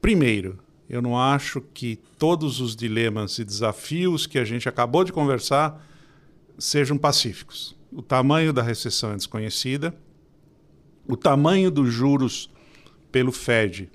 [0.00, 0.58] Primeiro,
[0.90, 5.80] eu não acho que todos os dilemas e desafios que a gente acabou de conversar
[6.58, 7.76] sejam pacíficos.
[7.92, 9.94] O tamanho da recessão é desconhecida,
[11.06, 12.50] o tamanho dos juros
[13.10, 13.90] pelo Fed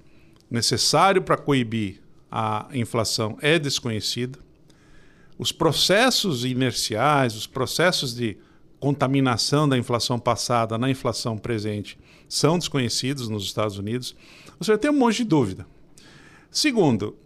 [0.50, 4.40] necessário para coibir a inflação é desconhecido.
[5.38, 8.38] Os processos inerciais, os processos de
[8.80, 14.16] contaminação da inflação passada na inflação presente são desconhecidos nos Estados Unidos.
[14.60, 15.68] Você tem um monte de dúvida.
[16.52, 17.18] Segundo,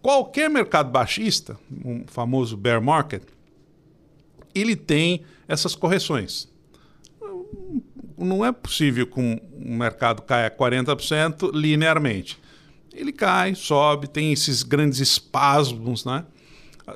[0.00, 3.22] qualquer mercado baixista, um famoso bear market,
[4.54, 6.48] ele tem essas correções.
[8.16, 9.38] Não é possível que um
[9.76, 12.38] mercado caia 40% linearmente.
[12.92, 16.24] Ele cai, sobe, tem esses grandes espasmos, né?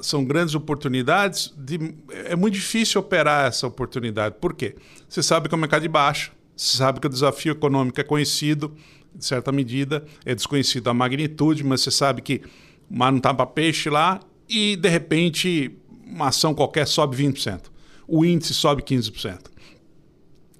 [0.00, 1.52] São grandes oportunidades.
[1.56, 1.94] De...
[2.26, 4.36] É muito difícil operar essa oportunidade.
[4.40, 4.76] Por quê?
[5.08, 8.04] Você sabe que é um mercado de baixa, você sabe que o desafio econômico é
[8.04, 8.74] conhecido,
[9.14, 12.42] de certa medida, é desconhecido a magnitude, mas você sabe que
[12.88, 17.62] o mar não está para peixe lá e, de repente, uma ação qualquer sobe 20%.
[18.06, 19.38] O índice sobe 15%.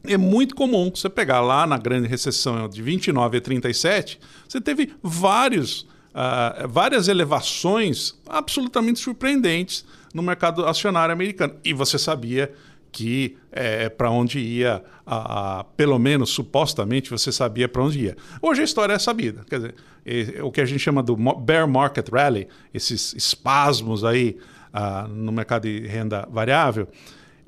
[0.04, 4.92] É muito comum você pegar lá na grande recessão de 29 a 37, você teve
[5.02, 5.82] vários,
[6.14, 9.84] uh, várias elevações absolutamente surpreendentes
[10.14, 11.54] no mercado acionário americano.
[11.64, 12.52] E você sabia
[12.90, 18.16] que é, para onde ia, a, a, pelo menos supostamente você sabia para onde ia.
[18.40, 19.44] Hoje a história é sabida.
[19.48, 19.74] Quer dizer,
[20.06, 24.38] é, o que a gente chama do bear market rally, esses espasmos aí
[24.72, 26.88] uh, no mercado de renda variável,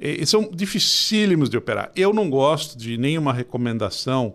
[0.00, 1.92] e, são dificílimos de operar.
[1.94, 4.34] Eu não gosto de nenhuma recomendação,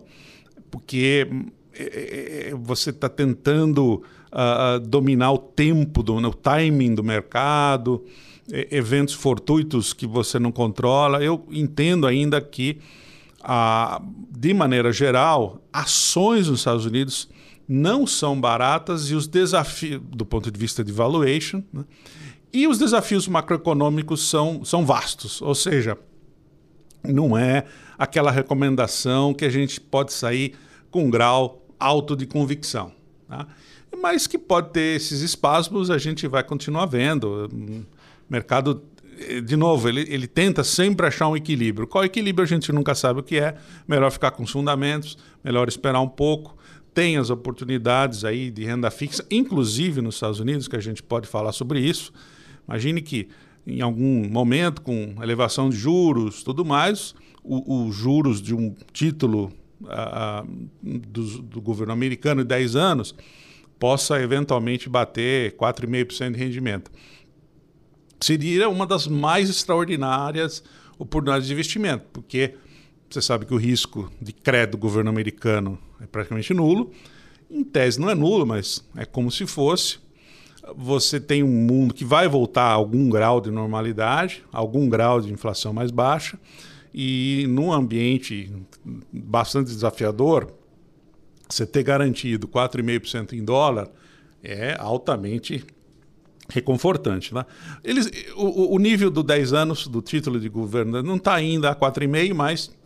[0.70, 1.28] porque
[1.74, 4.02] é, você está tentando
[4.32, 8.04] uh, dominar o tempo, do, o timing do mercado
[8.48, 11.22] eventos fortuitos que você não controla.
[11.22, 12.78] Eu entendo ainda que,
[13.42, 14.00] ah,
[14.30, 17.28] de maneira geral, ações nos Estados Unidos
[17.68, 21.84] não são baratas e os desafios, do ponto de vista de valuation, né?
[22.56, 25.42] E os desafios macroeconômicos são, são vastos.
[25.42, 25.98] Ou seja,
[27.04, 27.64] não é
[27.98, 30.54] aquela recomendação que a gente pode sair
[30.90, 32.92] com um grau alto de convicção.
[33.28, 33.46] Tá?
[34.00, 37.86] Mas que pode ter esses espasmos, a gente vai continuar vendo
[38.26, 38.82] mercado,
[39.18, 41.86] eh, de novo, ele, ele tenta sempre achar um equilíbrio.
[41.86, 43.54] Qual equilíbrio a gente nunca sabe o que é.
[43.86, 46.56] Melhor ficar com os fundamentos, melhor esperar um pouco.
[46.94, 51.28] Tem as oportunidades aí de renda fixa, inclusive nos Estados Unidos, que a gente pode
[51.28, 52.10] falar sobre isso.
[52.68, 53.28] Imagine que
[53.66, 59.52] em algum momento, com elevação de juros, tudo mais, os juros de um título
[60.82, 63.14] do, do, governo americano de 10 anos
[63.78, 66.90] possa eventualmente bater 4,5% de rendimento
[68.20, 70.62] seria uma das mais extraordinárias
[70.98, 72.54] oportunidades de investimento, porque
[73.08, 76.90] você sabe que o risco de crédito do governo americano é praticamente nulo.
[77.50, 79.98] Em tese não é nulo, mas é como se fosse.
[80.74, 85.32] Você tem um mundo que vai voltar a algum grau de normalidade, algum grau de
[85.32, 86.38] inflação mais baixa,
[86.92, 88.50] e num ambiente
[89.12, 90.52] bastante desafiador,
[91.48, 93.88] você ter garantido 4,5% em dólar
[94.42, 95.64] é altamente
[96.48, 97.34] reconfortante.
[97.34, 97.44] Né?
[97.84, 101.76] Eles, o, o, nível do 10 anos do título de governo não está ainda a
[101.76, 102.76] 4,5, mas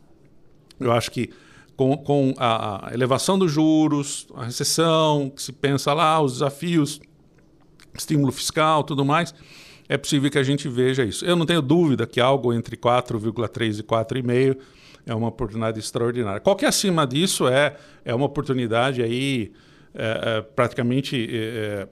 [0.78, 1.30] eu acho que
[1.76, 7.00] com, com a, elevação dos juros, a recessão, que se pensa lá, os desafios,
[7.94, 9.34] estímulo fiscal, tudo mais,
[9.88, 11.24] é possível que a gente veja isso.
[11.24, 14.56] Eu não tenho dúvida que algo entre 4,3 e 4,5
[15.06, 16.40] é uma oportunidade extraordinária.
[16.40, 19.52] Qualquer acima disso é, é uma oportunidade aí
[19.92, 21.88] é, é, praticamente é, é,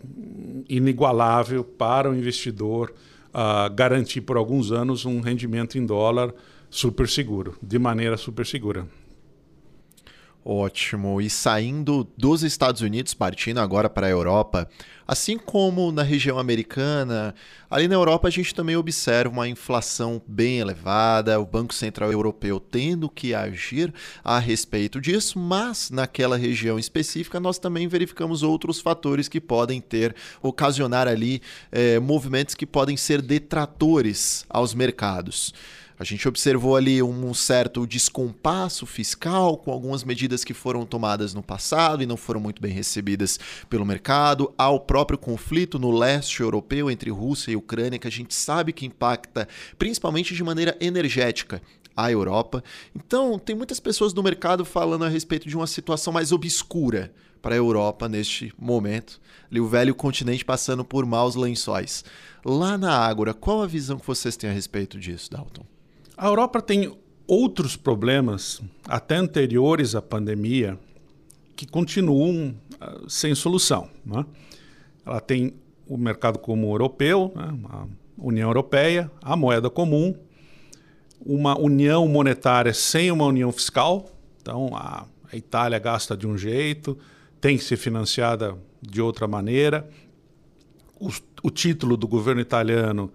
[0.68, 2.94] inigualável para o investidor
[3.28, 6.32] uh, garantir por alguns anos um rendimento em dólar
[6.70, 8.86] super seguro, de maneira super segura.
[10.50, 11.20] Ótimo.
[11.20, 14.66] E saindo dos Estados Unidos, partindo agora para a Europa,
[15.06, 17.34] assim como na região americana,
[17.70, 22.58] ali na Europa a gente também observa uma inflação bem elevada, o Banco Central Europeu
[22.58, 23.92] tendo que agir
[24.24, 30.16] a respeito disso, mas naquela região específica nós também verificamos outros fatores que podem ter,
[30.40, 35.52] ocasionar ali eh, movimentos que podem ser detratores aos mercados.
[35.98, 41.42] A gente observou ali um certo descompasso fiscal com algumas medidas que foram tomadas no
[41.42, 44.54] passado e não foram muito bem recebidas pelo mercado.
[44.56, 48.72] Há o próprio conflito no leste europeu entre Rússia e Ucrânia, que a gente sabe
[48.72, 51.60] que impacta principalmente de maneira energética
[51.96, 52.62] a Europa.
[52.94, 57.56] Então, tem muitas pessoas no mercado falando a respeito de uma situação mais obscura para
[57.56, 59.20] a Europa neste momento.
[59.50, 62.04] Ali o velho continente passando por maus lençóis.
[62.44, 65.77] Lá na Ágora, qual a visão que vocês têm a respeito disso, Dalton?
[66.20, 66.92] A Europa tem
[67.28, 70.76] outros problemas, até anteriores à pandemia,
[71.54, 73.88] que continuam uh, sem solução.
[74.04, 74.26] Né?
[75.06, 75.54] Ela tem
[75.86, 77.56] o mercado comum europeu, né?
[77.70, 77.86] a
[78.18, 80.12] União Europeia, a moeda comum,
[81.24, 84.10] uma união monetária sem uma união fiscal.
[84.42, 86.98] Então, a, a Itália gasta de um jeito,
[87.40, 89.88] tem que ser financiada de outra maneira.
[90.98, 91.10] O,
[91.44, 93.12] o título do governo italiano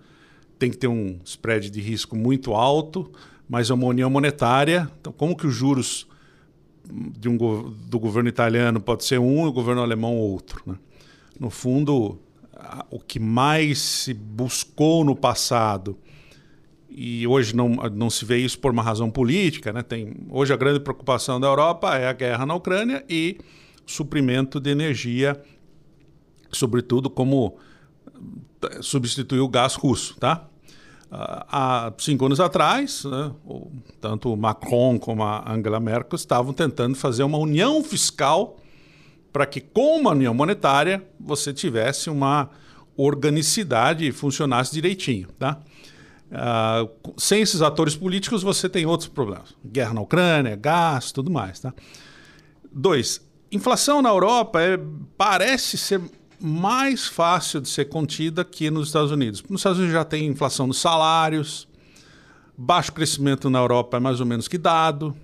[0.58, 3.12] tem que ter um spread de risco muito alto,
[3.48, 4.90] mas é uma união monetária.
[5.00, 6.08] Então, como que os juros
[7.18, 10.62] de um, do governo italiano pode ser um e o governo alemão outro?
[10.66, 10.76] Né?
[11.40, 12.20] No fundo,
[12.90, 15.98] o que mais se buscou no passado
[16.96, 19.82] e hoje não, não se vê isso por uma razão política, né?
[19.82, 23.40] Tem, hoje a grande preocupação da Europa é a guerra na Ucrânia e
[23.84, 25.42] suprimento de energia,
[26.52, 27.58] sobretudo como
[28.72, 30.48] eh, substituir o gás russo, tá?
[31.12, 31.46] Ah,
[31.88, 33.32] há cinco anos atrás, né,
[34.02, 38.58] tanto Macron como a Angela Merkel estavam tentando fazer uma união fiscal
[39.32, 42.50] para que, com uma união monetária, você tivesse uma
[42.98, 45.28] organicidade e funcionasse direitinho.
[45.38, 45.60] Tá?
[46.32, 49.56] Uh, sem esses atores políticos, você tem outros problemas.
[49.66, 51.60] Guerra na Ucrânia, gás, tudo mais.
[51.60, 51.74] Tá?
[52.72, 54.80] Dois, inflação na Europa é,
[55.16, 56.02] parece ser
[56.46, 59.42] mais fácil de ser contida que nos Estados Unidos.
[59.50, 61.70] Nos Estados Unidos já tem inflação nos salários,
[62.58, 65.16] baixo crescimento na Europa é mais ou menos que dado,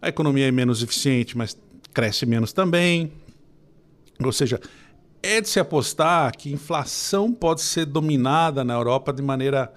[0.00, 1.58] a economia é menos eficiente, mas
[1.92, 3.10] cresce menos também.
[4.22, 4.60] Ou seja,
[5.20, 9.72] é de se apostar que inflação pode ser dominada na Europa de maneira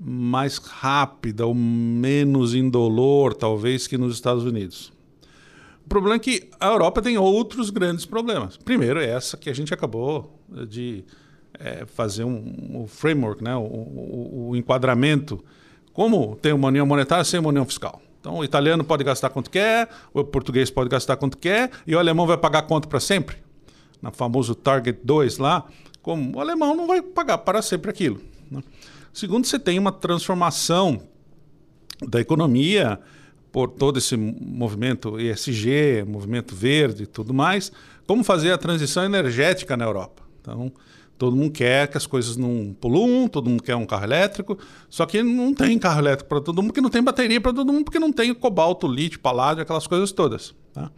[0.00, 4.95] mais rápida ou menos indolor, talvez, que nos Estados Unidos.
[5.86, 8.56] O problema é que a Europa tem outros grandes problemas.
[8.56, 10.36] Primeiro, é essa que a gente acabou
[10.68, 11.04] de
[11.58, 13.54] é, fazer um, um, framework, né?
[13.54, 15.42] O, o, o, enquadramento.
[15.92, 18.02] Como tem uma união monetária sem uma união fiscal.
[18.20, 21.98] Então, o italiano pode gastar quanto quer, o português pode gastar quanto quer, e o
[22.00, 23.36] alemão vai pagar quanto para sempre?
[24.02, 25.64] Na famoso Target 2 lá,
[26.02, 28.20] como o alemão não vai pagar para sempre aquilo.
[28.50, 28.60] Né?
[29.12, 31.00] Segundo, você tem uma transformação
[32.06, 32.98] da economia
[33.56, 37.72] por todo esse movimento ESG, movimento verde e tudo mais,
[38.06, 40.22] como fazer a transição energética na Europa.
[40.42, 40.70] Então,
[41.16, 44.58] todo mundo quer que as coisas não poluam, todo mundo quer um carro elétrico,
[44.90, 47.72] só que não tem carro elétrico para todo mundo, porque não tem bateria para todo
[47.72, 50.54] mundo, porque não tem cobalto, lítio, paládio, aquelas coisas todas.
[50.74, 50.90] Tá?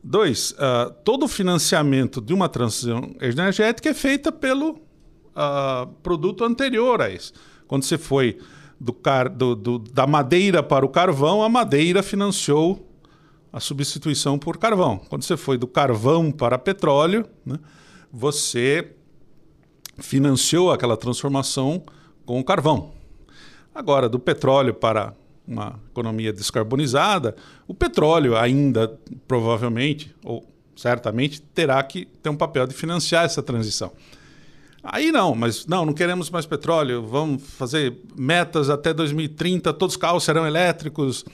[0.00, 4.74] Dois, uh, todo o financiamento de uma transição energética é feita pelo
[5.34, 7.32] uh, produto anterior a isso.
[7.66, 8.38] Quando você foi
[8.80, 12.88] do car do, do, da madeira para o carvão, a madeira financiou
[13.52, 14.98] a substituição por carvão.
[15.08, 17.58] Quando você foi do carvão para petróleo, né,
[18.10, 18.92] você
[19.98, 21.82] financiou aquela transformação
[22.24, 22.92] com o carvão.
[23.74, 25.14] Agora, do petróleo para
[25.46, 27.34] uma economia descarbonizada,
[27.66, 33.92] o petróleo ainda provavelmente, ou certamente, terá que ter um papel de financiar essa transição.
[34.82, 40.00] Aí não, mas não, não queremos mais petróleo, vamos fazer metas até 2030, todos os
[40.00, 41.24] carros serão elétricos.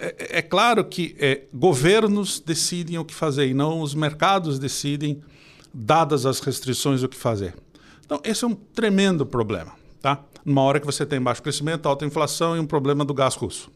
[0.00, 5.22] É, é claro que é, governos decidem o que fazer e não os mercados decidem,
[5.72, 7.54] dadas as restrições, o que fazer.
[8.04, 10.22] Então, esse é um tremendo problema, tá?
[10.44, 13.70] Numa hora que você tem baixo crescimento, alta inflação e um problema do gás russo.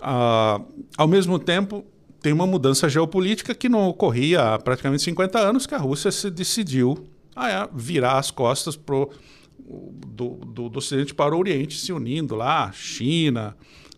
[0.00, 0.60] Ah,
[0.96, 1.84] ao mesmo tempo,
[2.20, 6.30] tem uma mudança geopolítica que não ocorria há praticamente 50 anos, que a Rússia se
[6.30, 7.06] decidiu
[7.38, 9.10] a virar as costas pro,
[9.58, 13.56] do, do, do Ocidente para o Oriente, se unindo lá, China,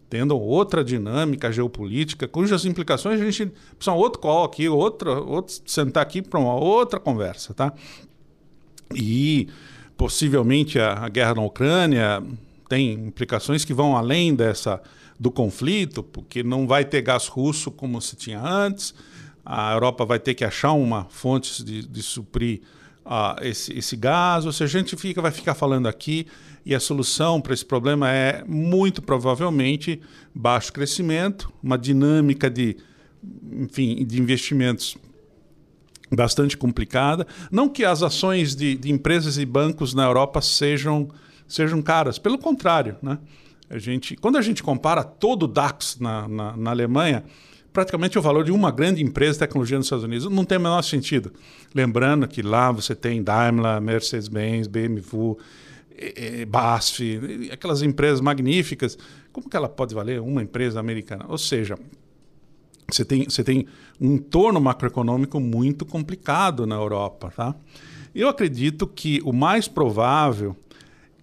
[0.08, 5.54] tendo outra dinâmica geopolítica, cujas implicações a gente precisa um outro call aqui, outra, outro,
[5.64, 7.72] sentar aqui para uma outra conversa, tá?
[8.92, 9.48] E
[9.96, 12.22] possivelmente a, a, guerra na Ucrânia
[12.68, 14.82] tem implicações que vão além dessa
[15.18, 18.94] do conflito, porque não vai ter gás russo como se tinha antes,
[19.44, 22.62] a Europa vai ter que achar uma fonte de, de suprir
[23.04, 26.26] uh, esse, esse gás, ou seja, a gente fica, vai ficar falando aqui
[26.64, 30.00] e a solução para esse problema é muito provavelmente
[30.34, 32.76] baixo crescimento, uma dinâmica de,
[33.52, 34.96] enfim, de investimentos
[36.12, 37.26] bastante complicada.
[37.50, 41.08] Não que as ações de, de empresas e bancos na Europa sejam,
[41.46, 43.18] sejam caras, pelo contrário, né?
[43.68, 47.22] A gente, quando a gente compara todo o DAX na, na, na Alemanha,
[47.72, 50.30] praticamente o valor de uma grande empresa de tecnologia nos Estados Unidos.
[50.30, 51.32] Não tem o menor sentido.
[51.74, 55.36] Lembrando que lá você tem Daimler, Mercedes-Benz, BMW,
[56.48, 58.98] BASF, aquelas empresas magníficas.
[59.32, 61.26] Como que ela pode valer uma empresa americana?
[61.28, 61.78] Ou seja,
[62.90, 63.66] você tem, você tem
[64.00, 67.32] um entorno macroeconômico muito complicado na Europa.
[67.36, 67.54] Tá?
[68.14, 70.56] Eu acredito que o mais provável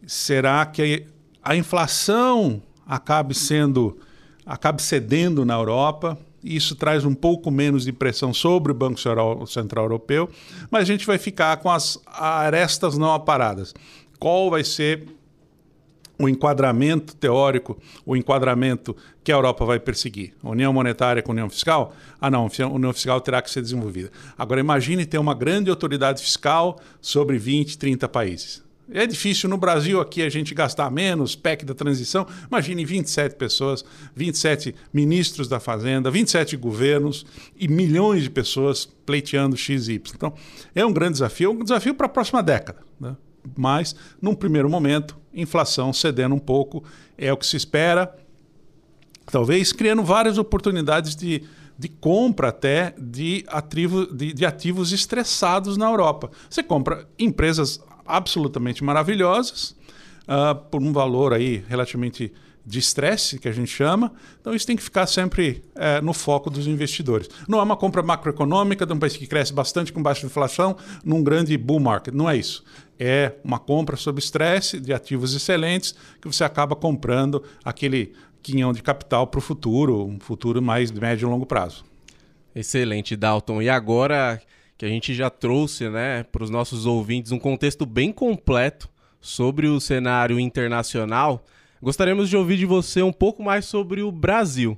[0.05, 1.05] será que
[1.43, 3.97] a inflação acabe sendo
[4.45, 9.85] acabe cedendo na Europa isso traz um pouco menos de pressão sobre o Banco Central
[9.85, 10.29] Europeu,
[10.69, 13.73] mas a gente vai ficar com as arestas não aparadas.
[14.19, 15.07] Qual vai ser
[16.19, 20.33] o enquadramento teórico, o enquadramento que a Europa vai perseguir?
[20.43, 21.93] União monetária com união fiscal?
[22.19, 24.11] Ah, não, a união fiscal terá que ser desenvolvida.
[24.37, 28.66] Agora, imagine ter uma grande autoridade fiscal sobre 20, 30 países.
[28.89, 32.25] É difícil no Brasil aqui a gente gastar menos, PEC da transição.
[32.47, 33.83] Imagine 27 pessoas,
[34.15, 37.25] 27 ministros da Fazenda, 27 governos
[37.57, 40.01] e milhões de pessoas pleiteando XY.
[40.15, 40.33] Então,
[40.73, 42.79] é um grande desafio, um desafio para a próxima década.
[42.99, 43.15] Né?
[43.57, 46.83] Mas, num primeiro momento, inflação cedendo um pouco
[47.17, 48.15] é o que se espera,
[49.25, 51.43] talvez criando várias oportunidades de,
[51.77, 53.45] de compra até de,
[54.13, 56.31] de, de ativos estressados na Europa.
[56.49, 59.75] Você compra empresas absolutamente maravilhosas,
[60.23, 62.33] uh, por um valor aí relativamente
[62.67, 64.11] de estresse, que a gente chama.
[64.41, 67.29] Então, isso tem que ficar sempre é, no foco dos investidores.
[67.47, 71.23] Não é uma compra macroeconômica de um país que cresce bastante com baixa inflação num
[71.23, 72.13] grande bull market.
[72.13, 72.65] Não é isso.
[72.99, 78.83] É uma compra sob estresse de ativos excelentes que você acaba comprando aquele quinhão de
[78.83, 81.85] capital para o futuro, um futuro mais médio e longo prazo.
[82.53, 83.61] Excelente, Dalton.
[83.61, 84.41] E agora
[84.77, 88.87] que a gente já trouxe né, para os nossos ouvintes um contexto bem completo
[89.19, 91.43] sobre o cenário internacional,
[91.81, 94.77] gostaríamos de ouvir de você um pouco mais sobre o Brasil.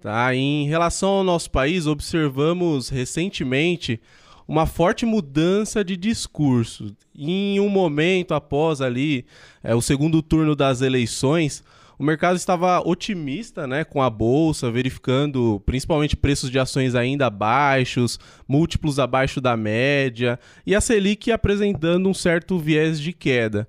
[0.00, 0.34] Tá?
[0.34, 4.00] Em relação ao nosso país, observamos recentemente
[4.46, 6.94] uma forte mudança de discurso.
[7.14, 9.26] Em um momento após ali
[9.62, 11.64] é, o segundo turno das eleições,
[11.98, 18.20] o mercado estava otimista né, com a bolsa, verificando principalmente preços de ações ainda baixos,
[18.46, 23.68] múltiplos abaixo da média, e a Selic apresentando um certo viés de queda.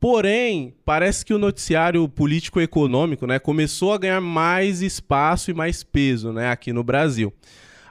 [0.00, 6.32] Porém, parece que o noticiário político-econômico né, começou a ganhar mais espaço e mais peso
[6.32, 7.32] né, aqui no Brasil.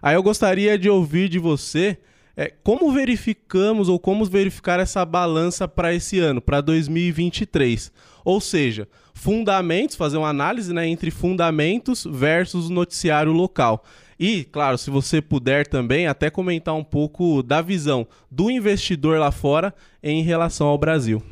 [0.01, 1.97] Aí eu gostaria de ouvir de você
[2.35, 7.91] é, como verificamos ou como verificar essa balança para esse ano, para 2023.
[8.29, 13.83] Ou seja, fundamentos, fazer uma análise né, entre fundamentos versus noticiário local.
[14.19, 19.31] E, claro, se você puder também, até comentar um pouco da visão do investidor lá
[19.31, 19.73] fora
[20.03, 21.23] em relação ao Brasil.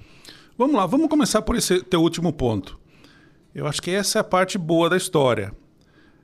[0.57, 2.79] Vamos lá, vamos começar por esse teu último ponto.
[3.53, 5.53] Eu acho que essa é a parte boa da história.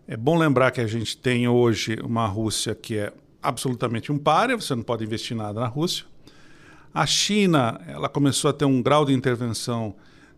[0.08, 3.14] É bom lembrar que a gente tem hoje uma Rússia que é
[3.44, 6.04] absolutamente um páreo, você não pode investir nada na Rússia.
[6.92, 9.94] A China, ela começou a ter um grau de intervenção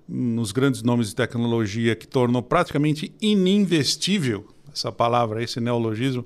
[0.07, 6.25] nos grandes nomes de tecnologia que tornou praticamente ininvestível essa palavra, esse neologismo.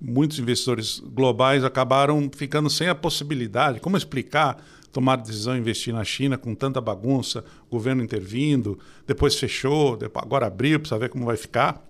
[0.00, 3.78] Muitos investidores globais acabaram ficando sem a possibilidade.
[3.78, 4.62] Como explicar
[4.92, 10.98] tomar decisão investir na China com tanta bagunça, governo intervindo, depois fechou, agora abriu, precisa
[10.98, 11.82] ver como vai ficar.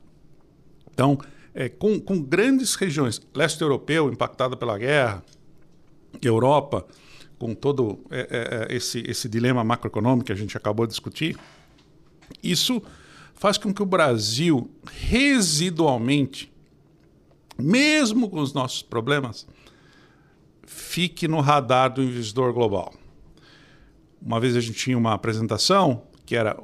[0.92, 1.18] Então,
[1.54, 5.22] é, com, com grandes regiões, leste europeu impactada pela guerra,
[6.22, 6.86] Europa,
[7.42, 11.36] com todo é, é, é, esse, esse dilema macroeconômico que a gente acabou de discutir,
[12.40, 12.80] isso
[13.34, 14.70] faz com que o Brasil,
[15.08, 16.52] residualmente,
[17.58, 19.44] mesmo com os nossos problemas,
[20.64, 22.94] fique no radar do investidor global.
[24.24, 26.56] Uma vez a gente tinha uma apresentação que era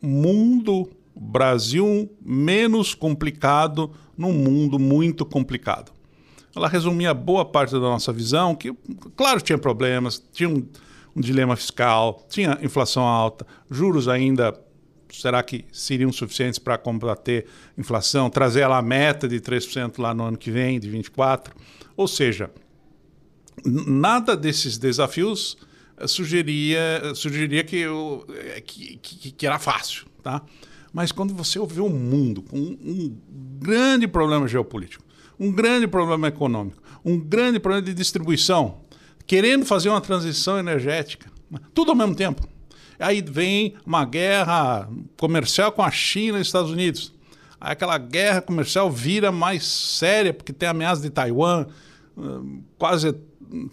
[0.00, 5.92] mundo Brasil menos complicado num mundo muito complicado
[6.54, 8.72] ela resumia boa parte da nossa visão, que,
[9.16, 10.66] claro, tinha problemas, tinha um,
[11.16, 14.54] um dilema fiscal, tinha inflação alta, juros ainda
[15.10, 17.46] será que seriam suficientes para combater
[17.76, 21.50] inflação, trazer ela à meta de 3% lá no ano que vem, de 24%.
[21.96, 22.50] Ou seja,
[23.64, 25.58] nada desses desafios
[25.98, 30.06] eh, sugeria, sugeria que, eu, eh, que, que, que, era fácil.
[30.22, 30.42] Tá?
[30.92, 33.14] Mas quando você vê um mundo com um
[33.58, 35.04] grande problema geopolítico,
[35.42, 38.78] um grande problema econômico, um grande problema de distribuição,
[39.26, 41.28] querendo fazer uma transição energética,
[41.74, 42.46] tudo ao mesmo tempo.
[42.98, 44.88] Aí vem uma guerra
[45.18, 47.12] comercial com a China e os Estados Unidos.
[47.60, 51.66] Aí aquela guerra comercial vira mais séria, porque tem ameaça de Taiwan,
[52.16, 53.12] hum, quase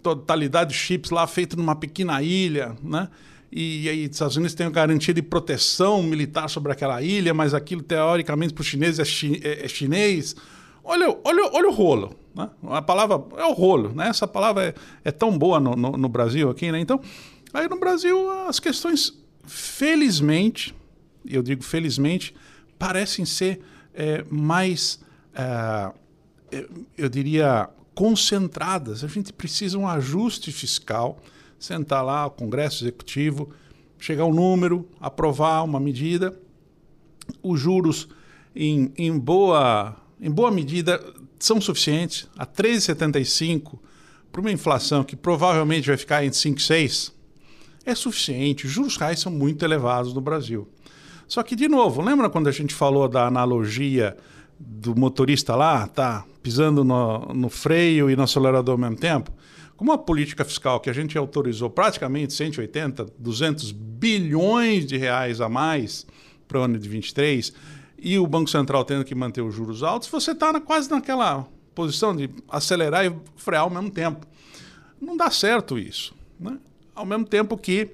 [0.02, 3.08] totalidade de chips lá feito numa pequena ilha, né?
[3.52, 7.54] E aí os Estados Unidos têm a garantia de proteção militar sobre aquela ilha, mas
[7.54, 10.36] aquilo teoricamente para os chineses é, chi é, é chinês.
[10.84, 12.16] Olha, olha, olha o rolo.
[12.36, 12.50] Né?
[12.70, 13.94] A palavra é o rolo.
[13.94, 14.08] Né?
[14.08, 14.74] Essa palavra é,
[15.04, 16.72] é tão boa no, no, no, Brasil aqui.
[16.72, 16.80] Né?
[16.80, 17.02] Então,
[17.54, 20.76] aí no Brasil as questões, felizmente,
[21.26, 22.36] eu digo felizmente,
[22.78, 23.62] parecem ser
[23.94, 25.00] é, mais,
[25.34, 25.92] é,
[26.98, 29.04] eu diria, concentradas.
[29.04, 31.20] A gente precisa um ajuste fiscal,
[31.60, 33.50] sentar lá, o Congresso Executivo,
[34.00, 36.38] chegar um número, aprovar uma medida,
[37.44, 38.08] os juros
[38.56, 41.04] em, em boa em boa medida,
[41.40, 42.28] são suficientes.
[42.38, 43.80] A 13,75
[44.32, 47.14] para uma inflação que provavelmente vai ficar entre 5 e 6
[47.86, 48.66] é suficiente.
[48.66, 50.68] Os juros reais são muito elevados no Brasil.
[51.28, 54.18] Só que, de novo, lembra quando a gente falou da analogia
[54.60, 59.32] do motorista lá, tá pisando no, no freio e no acelerador ao mesmo tempo?
[59.80, 65.48] com uma política fiscal que a gente autorizou praticamente 180, 200 bilhões de reais a
[65.48, 66.06] mais
[66.50, 67.54] para o ano de 23
[68.02, 72.16] e o Banco Central tendo que manter os juros altos, você está quase naquela posição
[72.16, 74.26] de acelerar e frear ao mesmo tempo.
[75.00, 76.14] Não dá certo isso.
[76.40, 76.58] Né?
[76.94, 77.92] Ao mesmo tempo que,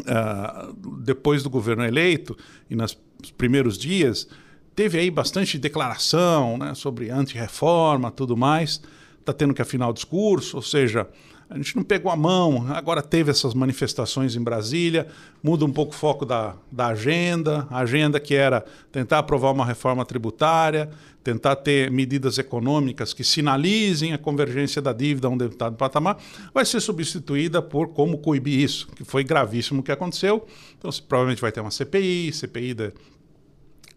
[0.00, 2.36] uh, depois do governo eleito
[2.68, 2.98] e nos
[3.36, 4.26] primeiros dias,
[4.74, 8.82] teve aí bastante declaração né, sobre anti-reforma tudo mais.
[9.20, 11.08] Está tendo que afinar o discurso, ou seja,
[11.52, 15.06] a gente não pegou a mão, agora teve essas manifestações em Brasília,
[15.42, 19.64] muda um pouco o foco da, da agenda, a agenda que era tentar aprovar uma
[19.64, 20.88] reforma tributária,
[21.22, 26.16] tentar ter medidas econômicas que sinalizem a convergência da dívida a um determinado patamar,
[26.54, 30.46] vai ser substituída por como coibir isso, que foi gravíssimo o que aconteceu.
[30.78, 32.92] Então, provavelmente vai ter uma CPI, CPI da,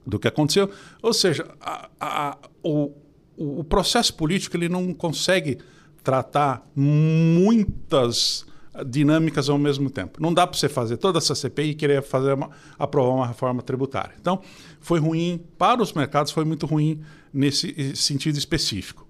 [0.05, 0.69] do que aconteceu.
[1.01, 2.91] Ou seja, a, a, o,
[3.37, 5.57] o processo político ele não consegue
[6.05, 8.45] tratar muitas
[8.85, 10.21] dinâmicas ao mesmo tempo.
[10.21, 13.63] Não dá para você fazer toda essa CPI e querer fazer uma, aprovar uma reforma
[13.63, 14.13] tributária.
[14.21, 14.39] Então,
[14.79, 17.01] foi ruim para os mercados, foi muito ruim
[17.33, 19.07] nesse eh, sentido específico.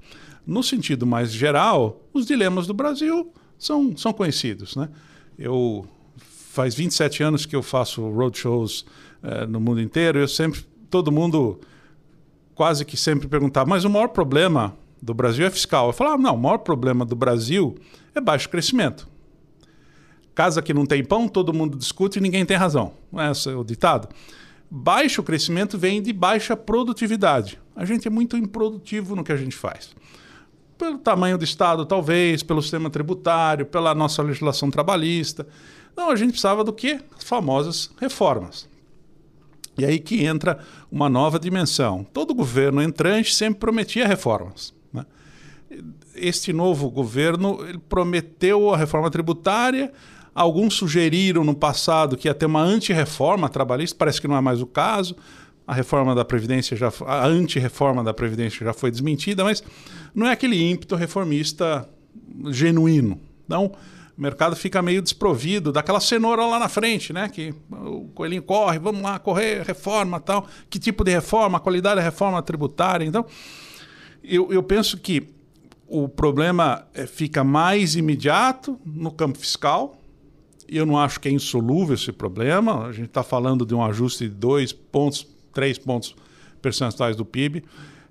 [0.47, 4.75] No sentido mais geral, os dilemas do Brasil são, são conhecidos.
[4.75, 4.87] Né?
[5.37, 5.85] Eu
[6.17, 8.85] faz 27 anos que eu faço roadshows
[9.21, 10.19] eh, no mundo inteiro.
[10.19, 11.59] Eu sempre, todo mundo
[12.53, 15.87] quase que sempre perguntava, mas o maior problema do Brasil é fiscal.
[15.87, 17.75] Eu falava, não, o maior problema do Brasil
[18.15, 19.07] é baixo crescimento.
[20.33, 22.93] Casa que não tem pão, todo mundo discute e ninguém tem razão.
[23.11, 24.09] Não é esse o ditado?
[24.69, 27.59] Baixo crescimento vem de baixa produtividade.
[27.75, 29.95] A gente é muito improdutivo no que a gente faz.
[30.75, 35.47] Pelo tamanho do Estado, talvez, pelo sistema tributário, pela nossa legislação trabalhista.
[35.95, 36.99] Não, a gente precisava do quê?
[37.15, 38.67] As famosas reformas.
[39.77, 40.59] E aí que entra
[40.91, 42.03] uma nova dimensão.
[42.11, 44.73] Todo governo entrante sempre prometia reformas
[46.15, 49.91] este novo governo prometeu a reforma tributária.
[50.33, 54.61] Alguns sugeriram no passado que ia ter uma anti-reforma trabalhista, parece que não é mais
[54.61, 55.15] o caso.
[55.67, 59.63] A reforma da Previdência já a anti-reforma da Previdência já foi desmentida, mas
[60.13, 61.89] não é aquele ímpeto reformista
[62.51, 63.19] genuíno.
[63.45, 63.71] Então,
[64.17, 67.27] o mercado fica meio desprovido daquela cenoura lá na frente, né?
[67.27, 70.47] Que o coelhinho corre, vamos lá, correr, reforma tal.
[70.69, 71.57] Que tipo de reforma?
[71.57, 73.05] A qualidade da reforma tributária.
[73.05, 73.25] Então,
[74.27, 75.27] eu, eu penso que
[75.87, 80.01] o problema é, fica mais imediato no campo fiscal.
[80.67, 82.85] Eu não acho que é insolúvel esse problema.
[82.85, 86.15] A gente está falando de um ajuste de dois pontos, três pontos
[86.61, 87.63] percentuais do PIB.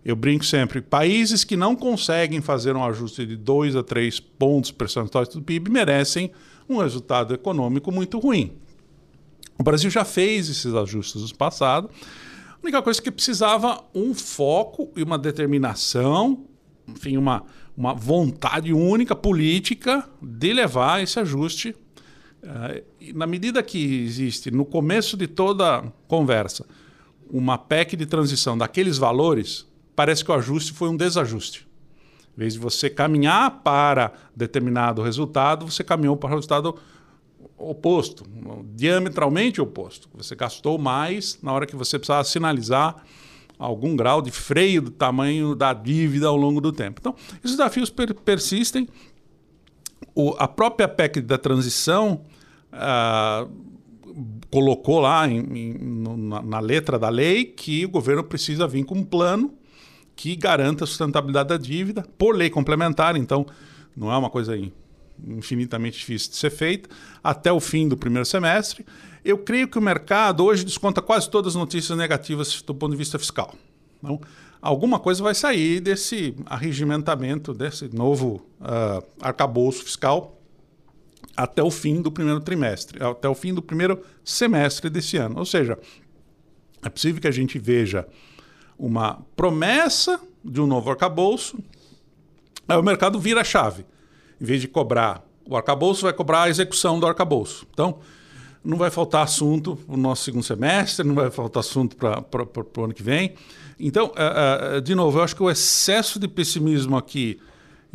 [0.05, 4.71] Eu brinco sempre: países que não conseguem fazer um ajuste de 2 a 3 pontos
[4.71, 6.31] percentuais do PIB merecem
[6.69, 8.53] um resultado econômico muito ruim.
[9.59, 11.89] O Brasil já fez esses ajustes no passado.
[12.65, 16.47] A única coisa que precisava um foco e uma determinação,
[16.89, 17.45] enfim, uma,
[17.77, 21.77] uma vontade única política de levar esse ajuste.
[22.43, 26.65] Uh, na medida que existe, no começo de toda conversa,
[27.29, 31.69] uma PEC de transição daqueles valores, parece que o ajuste foi um desajuste.
[32.35, 36.77] Em vez de você caminhar para determinado resultado, você caminhou para o resultado
[37.69, 38.25] oposto,
[38.75, 40.09] diametralmente oposto.
[40.15, 42.97] Você gastou mais na hora que você precisava sinalizar
[43.59, 47.01] algum grau de freio do tamanho da dívida ao longo do tempo.
[47.01, 48.89] Então, esses desafios per persistem.
[50.15, 52.21] O, a própria PEC da transição
[52.73, 53.51] uh,
[54.51, 55.79] colocou lá em, em,
[56.17, 59.53] na, na, letra da lei que o governo precisa vir com um plano
[60.15, 63.17] que garanta a sustentabilidade da dívida por lei complementar.
[63.17, 63.47] Então,
[63.97, 64.57] não é uma coisa
[65.27, 66.89] infinitamente difícil de ser feita
[67.23, 68.85] até o fim do primeiro semestre.
[69.25, 72.99] Eu creio que o mercado hoje desconta quase todas as notícias negativas do ponto de
[72.99, 73.55] vista fiscal.
[73.99, 74.21] Então,
[74.61, 80.41] alguma coisa vai sair desse arregimentamento, desse novo uh, arcabouço fiscal
[81.37, 85.39] até o fim do primeiro trimestre, até o fim do primeiro semestre desse ano.
[85.39, 85.79] Ou seja,
[86.83, 88.07] é possível que a gente veja
[88.79, 91.59] uma promessa de um novo arcabouço,
[92.69, 93.87] aí o mercado vira a chave.
[94.45, 97.67] Em vez de cobrar o arcabouço, vai cobrar a execução do arcabouço.
[97.73, 98.01] Então,
[98.63, 102.85] não vai faltar assunto para o nosso segundo semestre, não vai faltar assunto para o
[102.85, 103.33] ano que vem.
[103.81, 107.41] Então, uh, uh, de novo, eu acho que o excesso de pessimismo aqui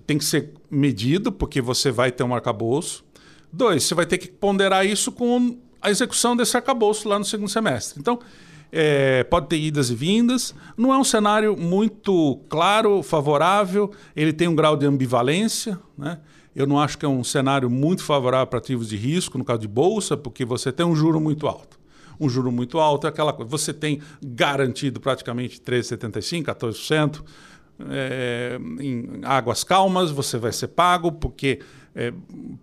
[0.08, 3.06] tem que ser medido, porque você vai ter um arcabouço.
[3.54, 7.50] Dois, você vai ter que ponderar isso com a execução desse arcabouço lá no segundo
[7.50, 8.00] semestre.
[8.00, 8.20] Então,
[8.72, 10.56] é, pode ter idas e vindas.
[10.76, 13.92] Não é um cenário muito claro, favorável.
[14.16, 15.80] Ele tem um grau de ambivalência.
[15.96, 16.18] Né?
[16.60, 19.62] Eu não acho que é um cenário muito favorável para ativos de risco, no caso
[19.62, 21.80] de bolsa, porque você tem um juro muito alto.
[22.20, 23.50] Um juro muito alto é aquela coisa.
[23.50, 27.24] Você tem garantido praticamente 13,75%, 14%.
[27.90, 31.62] é, em águas calmas, você vai ser pago, porque
[31.96, 32.12] é,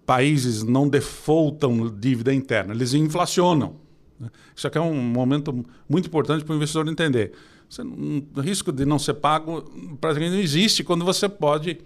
[0.05, 3.77] países não defaultam dívida interna, eles inflacionam.
[4.21, 4.29] Né?
[4.55, 7.33] Isso aqui é um momento muito importante para o investidor entender.
[7.67, 9.63] Você, o risco de não ser pago
[10.03, 11.79] praticamente não existe quando você pode.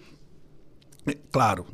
[1.30, 1.66] Claro,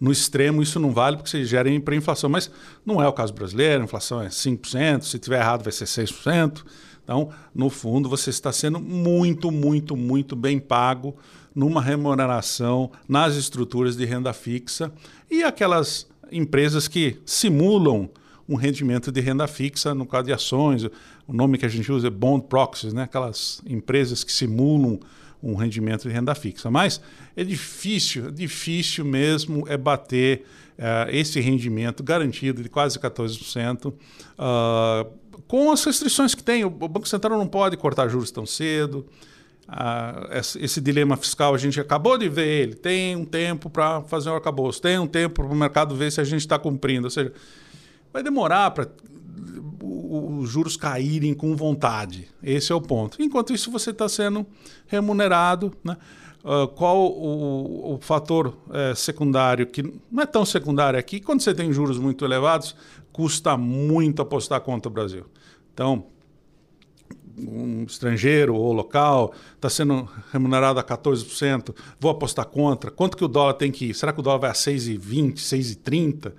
[0.00, 2.50] no extremo isso não vale porque você gera inflação, mas
[2.84, 6.64] não é o caso brasileiro, a inflação é 5%, se tiver errado vai ser 6%.
[7.02, 11.14] Então, no fundo, você está sendo muito, muito, muito bem pago
[11.54, 14.90] numa remuneração nas estruturas de renda fixa
[15.30, 18.08] e aquelas empresas que simulam
[18.48, 20.84] um rendimento de renda fixa, no caso de ações,
[21.26, 23.04] o nome que a gente usa é bond proxies, né?
[23.04, 24.98] aquelas empresas que simulam
[25.44, 26.70] um rendimento de renda fixa.
[26.70, 27.00] Mas
[27.36, 30.44] é difícil, difícil mesmo é bater
[30.78, 33.86] uh, esse rendimento garantido de quase 14%.
[33.86, 33.94] Uh,
[34.38, 35.06] ah,
[35.46, 36.64] com as restrições que tem.
[36.64, 39.06] O Banco Central não pode cortar juros tão cedo.
[39.66, 42.74] Ah, esse dilema fiscal a gente acabou de ver ele.
[42.74, 46.20] Tem um tempo para fazer o arcabouço, tem um tempo para o mercado ver se
[46.20, 47.06] a gente está cumprindo.
[47.06, 47.32] Ou seja,
[48.12, 48.88] vai demorar para
[49.82, 52.28] os juros caírem com vontade.
[52.42, 53.20] Esse é o ponto.
[53.20, 54.46] Enquanto isso, você está sendo
[54.86, 55.72] remunerado.
[55.82, 55.96] Né?
[56.44, 61.54] Uh, qual o, o fator é, secundário, que não é tão secundário aqui, quando você
[61.54, 62.76] tem juros muito elevados,
[63.12, 65.24] custa muito apostar contra o Brasil.
[65.72, 66.06] Então,
[67.38, 72.90] um estrangeiro ou local está sendo remunerado a 14%, vou apostar contra.
[72.90, 73.94] Quanto que o dólar tem que ir?
[73.94, 76.32] Será que o dólar vai a 6,20, 6,30?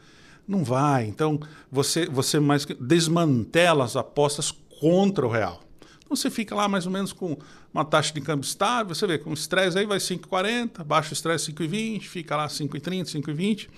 [0.48, 1.06] Não vai.
[1.06, 1.40] Então,
[1.72, 5.62] você, você mais desmantela as apostas contra o real.
[6.04, 7.38] Então, você fica lá mais ou menos com
[7.74, 12.02] uma taxa de câmbio estável, você vê, com estresse aí vai 5,40, baixo estresse 5,20,
[12.04, 13.70] fica lá 5,30, 5,20.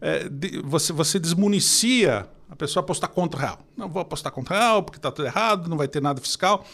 [0.00, 0.30] É,
[0.62, 3.58] você, você desmunicia a pessoa apostar contra o real.
[3.76, 6.66] Não vou apostar contra o real porque está tudo errado, não vai ter nada fiscal.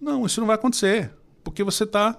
[0.00, 1.12] Não, isso não vai acontecer,
[1.44, 2.18] porque você está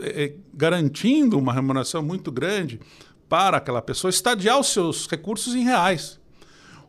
[0.00, 2.80] é, é, garantindo uma remuneração muito grande
[3.28, 6.19] para aquela pessoa estadiar os seus recursos em reais.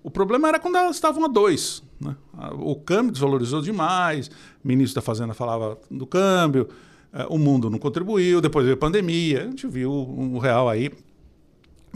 [0.03, 1.83] O problema era quando elas estavam a dois.
[1.99, 2.15] Né?
[2.59, 4.29] O câmbio desvalorizou demais,
[4.63, 6.67] o ministro da Fazenda falava do câmbio,
[7.13, 10.91] eh, o mundo não contribuiu, depois veio a pandemia, a gente viu o real aí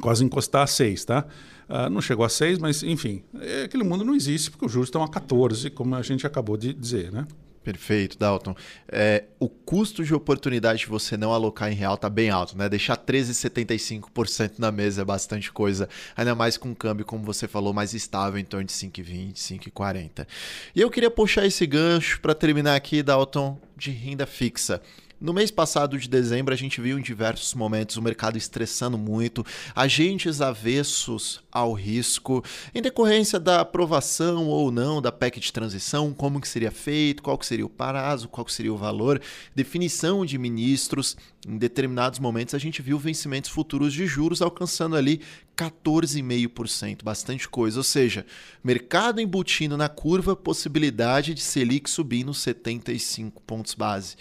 [0.01, 1.25] quase encostar a seis, tá?
[1.67, 3.23] Uh, não chegou a seis, mas enfim,
[3.63, 6.73] aquele mundo não existe porque os juros estão a 14, como a gente acabou de
[6.73, 7.25] dizer, né?
[7.65, 8.55] Perfeito, Dalton.
[8.87, 12.69] É, o custo de oportunidade de você não alocar em real está bem alto, né?
[12.69, 17.73] Deixar 13,75% na mesa é bastante coisa, ainda mais com um câmbio, como você falou,
[17.73, 20.27] mais estável, em torno de 5,20, 5,40.
[20.75, 24.79] E eu queria puxar esse gancho para terminar aqui, Dalton, de renda fixa.
[25.19, 29.45] No mês passado de dezembro, a gente viu em diversos momentos o mercado estressando muito,
[29.73, 32.43] agentes avessos ao risco,
[32.73, 37.37] em decorrência da aprovação ou não da PEC de transição, como que seria feito, qual
[37.37, 39.21] que seria o prazo, qual que seria o valor,
[39.55, 41.15] definição de ministros.
[41.47, 45.21] Em determinados momentos, a gente viu vencimentos futuros de juros alcançando ali
[45.55, 47.79] 14,5%, bastante coisa.
[47.79, 48.25] Ou seja,
[48.61, 54.17] mercado embutindo na curva, possibilidade de Selic subir nos 75 pontos base.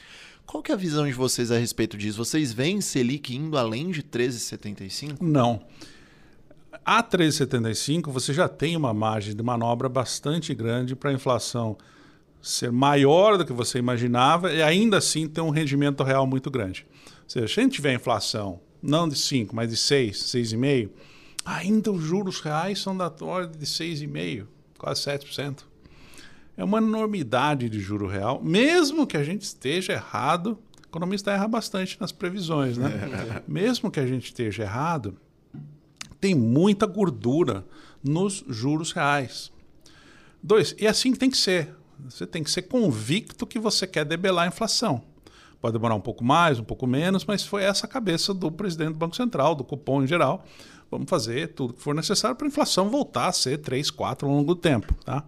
[0.55, 2.25] Qual que é a visão de vocês a respeito disso?
[2.25, 5.17] Vocês veem Selic indo além de 13,75?
[5.21, 5.61] Não.
[6.85, 11.77] A 13,75 você já tem uma margem de manobra bastante grande para a inflação
[12.41, 16.87] ser maior do que você imaginava e ainda assim ter um rendimento real muito grande.
[17.05, 20.91] Ou seja, se a gente tiver inflação não de 5, mas de 6, 6,5,
[21.45, 24.47] ainda os juros reais são da ordem de 6,5,
[24.79, 25.65] quase 7%
[26.57, 30.59] é uma enormidade de juro real, mesmo que a gente esteja errado.
[30.79, 33.43] O economista erra bastante nas previsões, né?
[33.49, 35.17] mesmo que a gente esteja errado,
[36.21, 37.67] tem muita gordura
[38.03, 39.51] nos juros reais.
[40.43, 41.75] Dois, e é assim que tem que ser.
[42.09, 45.03] Você tem que ser convicto que você quer debelar a inflação.
[45.61, 48.93] Pode demorar um pouco mais, um pouco menos, mas foi essa a cabeça do presidente
[48.93, 50.45] do Banco Central, do cupom em geral.
[50.91, 54.35] Vamos fazer tudo que for necessário para a inflação voltar a ser 3, 4 ao
[54.35, 54.95] longo do tempo.
[55.05, 55.25] Tá?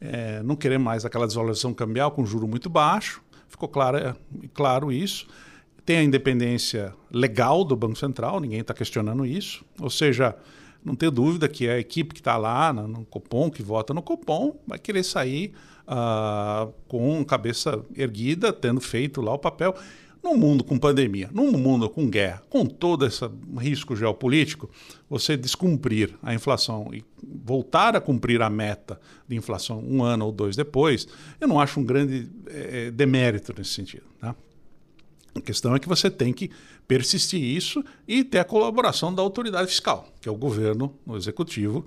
[0.00, 4.14] É, não querer mais aquela desvalorização cambial com juro muito baixo, ficou claro, é,
[4.54, 5.26] claro isso.
[5.84, 9.64] Tem a independência legal do Banco Central, ninguém está questionando isso.
[9.80, 10.36] Ou seja,
[10.84, 14.02] não tenho dúvida que a equipe que está lá no, no Copom, que vota no
[14.02, 15.52] Copom, vai querer sair
[15.88, 19.74] uh, com cabeça erguida, tendo feito lá o papel.
[20.28, 23.24] Num mundo com pandemia, num mundo com guerra, com todo esse
[23.58, 24.68] risco geopolítico,
[25.08, 27.02] você descumprir a inflação e
[27.42, 31.08] voltar a cumprir a meta de inflação um ano ou dois depois,
[31.40, 34.04] eu não acho um grande é, demérito nesse sentido.
[34.20, 34.36] Tá?
[35.34, 36.50] A questão é que você tem que
[36.86, 41.86] persistir isso e ter a colaboração da autoridade fiscal, que é o governo, o executivo,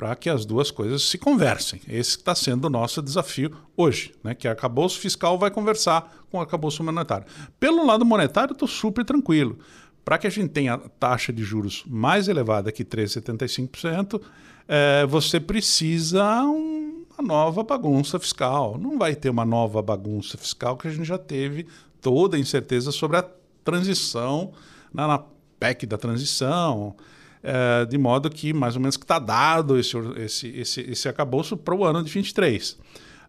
[0.00, 1.78] para que as duas coisas se conversem.
[1.86, 4.34] Esse está sendo o nosso desafio hoje, né?
[4.34, 7.26] que o arcabouço fiscal vai conversar com o arcabouço monetário.
[7.60, 9.58] Pelo lado monetário, estou super tranquilo.
[10.02, 14.22] Para que a gente tenha taxa de juros mais elevada que 3,75%,
[14.66, 18.78] é, você precisa um, uma nova bagunça fiscal.
[18.78, 21.66] Não vai ter uma nova bagunça fiscal que a gente já teve
[22.00, 23.24] toda a incerteza sobre a
[23.62, 24.52] transição,
[24.94, 25.22] na, na
[25.58, 26.96] PEC da transição,
[27.42, 31.56] é, de modo que mais ou menos que está dado esse, esse, esse, esse acabouço
[31.56, 32.78] para o ano de 23.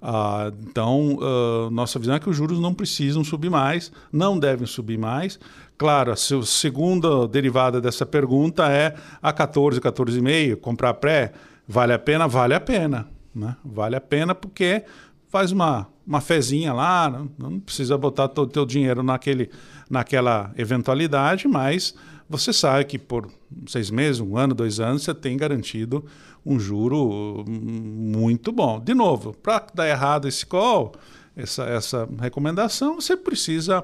[0.01, 4.66] Ah, então, uh, nossa visão é que os juros não precisam subir mais, não devem
[4.66, 5.39] subir mais.
[5.78, 11.34] Claro, a segunda derivada dessa pergunta é a 14, 14,5, comprar pré,
[11.68, 12.28] vale a pena?
[12.28, 13.07] Vale a pena.
[13.34, 13.55] Né?
[13.64, 14.84] Vale a pena porque
[15.30, 19.51] faz uma, uma fezinha lá, não, não precisa botar todo o teu dinheiro naquele,
[19.89, 21.95] naquela eventualidade, mas
[22.32, 23.29] você sabe que por
[23.67, 26.05] seis meses, um ano, dois anos, você tem garantido
[26.45, 28.79] um juro muito bom.
[28.79, 30.93] De novo, para dar errado esse call,
[31.36, 33.84] essa, essa recomendação, você precisa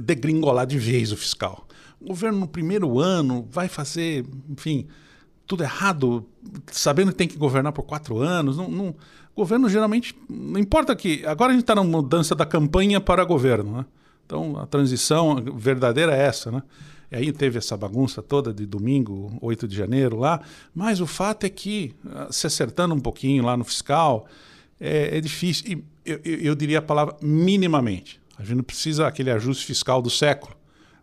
[0.00, 1.66] degringolar de vez o fiscal.
[2.00, 4.86] O governo no primeiro ano vai fazer, enfim,
[5.46, 6.26] tudo errado,
[6.70, 8.56] sabendo que tem que governar por quatro anos.
[8.56, 8.94] Não, não,
[9.34, 11.24] governo geralmente, não importa que.
[11.26, 13.78] Agora a gente está na mudança da campanha para governo.
[13.78, 13.86] Né?
[14.24, 16.50] Então a transição verdadeira é essa.
[16.50, 16.62] Né?
[17.14, 20.40] Aí teve essa bagunça toda de domingo, 8 de janeiro lá.
[20.74, 24.26] Mas o fato é que, ah, se acertando um pouquinho lá no fiscal,
[24.80, 25.64] é, é difícil.
[25.68, 28.20] E eu, eu, eu, diria a palavra minimamente.
[28.36, 30.56] A gente não precisa aquele ajuste fiscal do século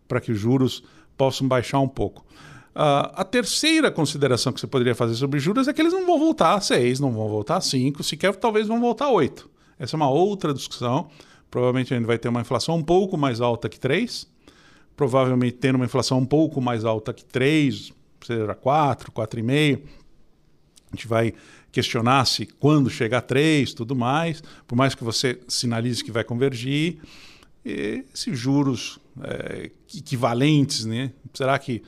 [0.06, 0.84] para que os juros
[1.16, 2.26] possam baixar um pouco.
[2.74, 6.18] Uh, a terceira consideração que você poderia fazer sobre juros é que eles não vão
[6.18, 9.48] voltar a 6, não vão voltar a 5, sequer talvez vão voltar a 8.
[9.78, 11.08] Essa é uma outra discussão.
[11.50, 14.26] Provavelmente a gente vai ter uma inflação um pouco mais alta que 3,
[14.96, 17.92] provavelmente tendo uma inflação um pouco mais alta que 3,
[18.26, 19.80] seja 4, 4,5.
[20.92, 21.34] A gente vai
[21.70, 26.22] questionar se quando chegar a 3, tudo mais, por mais que você sinalize que vai
[26.22, 26.98] convergir.
[27.64, 31.12] E esses juros é, equivalentes, né?
[31.32, 31.82] será que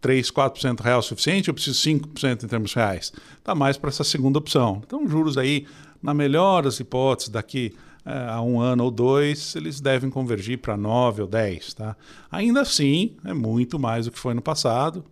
[0.00, 3.12] 3, 4% real é suficiente ou preciso 5% em termos reais?
[3.38, 4.82] Está mais para essa segunda opção.
[4.86, 5.66] Então, juros aí,
[6.02, 7.74] na melhor das hipóteses, daqui
[8.08, 11.74] é, a um ano ou dois, eles devem convergir para 9 ou 10.
[11.74, 11.94] Tá?
[12.32, 15.04] Ainda assim, é muito mais do que foi no passado,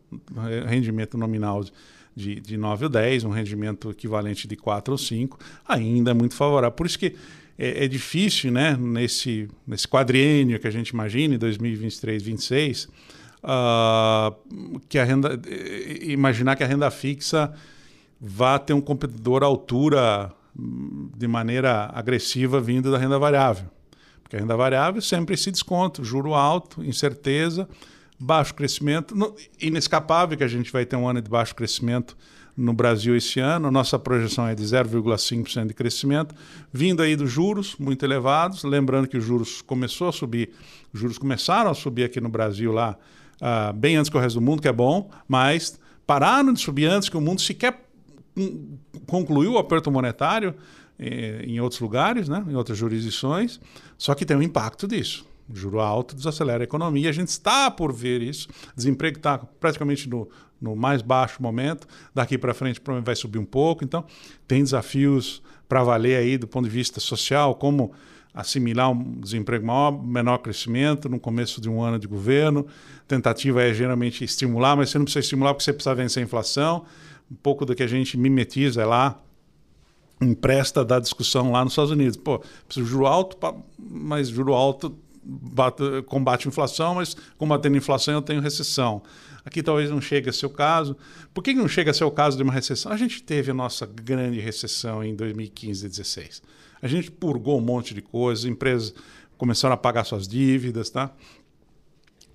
[0.66, 1.62] rendimento nominal
[2.14, 5.38] de, de 9 ou 10, um rendimento equivalente de 4 ou 5,
[5.68, 6.72] ainda é muito favorável.
[6.72, 7.14] Por isso que
[7.58, 12.88] é, é difícil, né, nesse, nesse quadriênio que a gente imagina, em 2023, 2026,
[13.44, 15.38] uh, que a renda,
[16.00, 17.52] imaginar que a renda fixa
[18.18, 23.66] vá ter um competidor à altura de maneira agressiva vindo da renda variável.
[24.22, 27.68] Porque a renda variável sempre se desconto, juro alto, incerteza,
[28.18, 29.14] baixo crescimento,
[29.60, 32.16] inescapável que a gente vai ter um ano de baixo crescimento
[32.56, 33.70] no Brasil esse ano.
[33.70, 36.34] Nossa projeção é de 0,5% de crescimento,
[36.72, 38.64] vindo aí dos juros muito elevados.
[38.64, 40.50] Lembrando que os juros começou a subir,
[40.92, 42.96] os juros começaram a subir aqui no Brasil lá
[43.40, 46.86] uh, bem antes que o resto do mundo, que é bom, mas pararam de subir
[46.86, 47.84] antes que o mundo sequer
[49.06, 50.54] concluiu o aperto monetário
[50.98, 53.60] eh, em outros lugares, né, em outras jurisdições,
[53.98, 55.26] só que tem um impacto disso.
[55.52, 58.48] Juro alto desacelera a economia, a gente está por ver isso.
[58.74, 60.28] Desemprego está praticamente no,
[60.60, 64.04] no mais baixo momento, daqui para frente provavelmente vai subir um pouco, então
[64.48, 67.92] tem desafios para valer aí do ponto de vista social, como
[68.34, 72.66] assimilar um desemprego maior, menor crescimento no começo de um ano de governo.
[73.08, 76.84] Tentativa é geralmente estimular, mas você não precisa estimular porque você precisa vencer a inflação
[77.30, 79.20] um pouco do que a gente mimetiza lá,
[80.20, 82.16] empresta da discussão lá nos Estados Unidos.
[82.16, 83.36] Pô, preciso juro alto,
[83.78, 89.02] mas juro alto bate, combate a inflação, mas combatendo a inflação eu tenho recessão.
[89.44, 90.96] Aqui talvez não chegue a ser o caso.
[91.32, 92.90] Por que não chega a ser o caso de uma recessão?
[92.90, 96.42] A gente teve a nossa grande recessão em 2015 e 2016.
[96.82, 98.94] A gente purgou um monte de coisas, empresas
[99.38, 101.12] começaram a pagar suas dívidas, tá?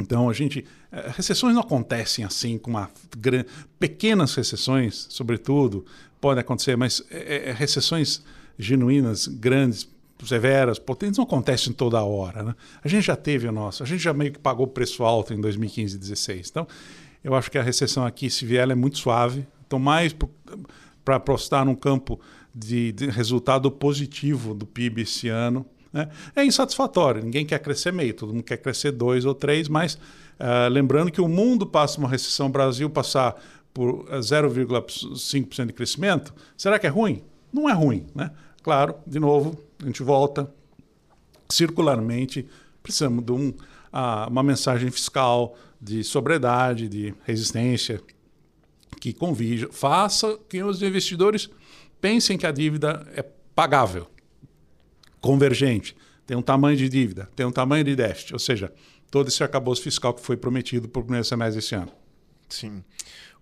[0.01, 3.47] Então a gente eh, recessões não acontecem assim com uma grande,
[3.79, 5.85] pequenas recessões, sobretudo
[6.19, 8.23] podem acontecer, mas é, é, recessões
[8.57, 9.89] genuínas, grandes,
[10.23, 12.55] severas, potentes não acontecem toda hora, né?
[12.83, 15.41] A gente já teve o nosso, a gente já meio que pagou preço alto em
[15.41, 16.49] 2015 e 2016.
[16.49, 16.67] Então
[17.23, 19.47] eu acho que a recessão aqui, se vier, é muito suave.
[19.65, 20.15] Então mais
[21.03, 22.19] para apostar num campo
[22.53, 26.09] de, de resultado positivo do PIB esse ano né?
[26.35, 30.69] É insatisfatório, ninguém quer crescer meio, todo mundo quer crescer dois ou três, mas uh,
[30.69, 33.35] lembrando que o mundo passa uma recessão, o Brasil passar
[33.73, 37.23] por 0,5% de crescimento, será que é ruim?
[37.51, 38.05] Não é ruim.
[38.13, 38.31] Né?
[38.63, 40.51] Claro, de novo, a gente volta
[41.49, 42.47] circularmente,
[42.81, 48.01] precisamos de um, uh, uma mensagem fiscal de sobriedade, de resistência,
[48.99, 51.49] que convija, faça que os investidores
[51.99, 53.23] pensem que a dívida é
[53.55, 54.07] pagável,
[55.22, 55.95] convergente,
[56.26, 58.74] tem um tamanho de dívida, tem um tamanho de déficit, ou seja,
[59.09, 61.91] todo esse arcabouço fiscal que foi prometido por primeiro semestre desse ano.
[62.49, 62.84] Sim.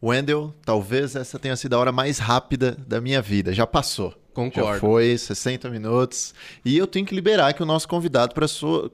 [0.01, 3.53] Wendel, talvez essa tenha sido a hora mais rápida da minha vida.
[3.53, 4.13] Já passou.
[4.33, 4.73] Concordo.
[4.73, 6.33] Já foi 60 minutos.
[6.63, 8.45] E eu tenho que liberar aqui o nosso convidado para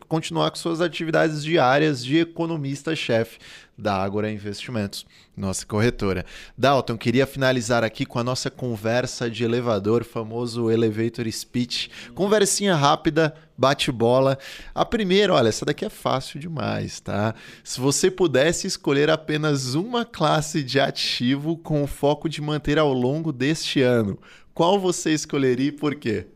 [0.08, 3.38] continuar com suas atividades diárias de economista-chefe
[3.78, 5.06] da Agora Investimentos,
[5.36, 6.26] nossa corretora.
[6.58, 11.90] Dalton, queria finalizar aqui com a nossa conversa de elevador, famoso elevator speech.
[12.14, 14.38] Conversinha rápida, bate-bola.
[14.74, 17.36] A primeira, olha, essa daqui é fácil demais, tá?
[17.64, 22.94] Se você pudesse escolher apenas uma classe de ativo com o foco de manter ao
[22.94, 24.18] longo deste ano,
[24.54, 26.28] qual você escolheria e por quê?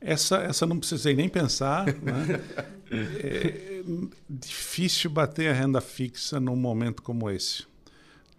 [0.00, 1.86] Essa, essa não precisei nem pensar.
[1.86, 2.40] Né?
[2.90, 3.82] é
[4.28, 7.64] difícil bater a renda fixa num momento como esse,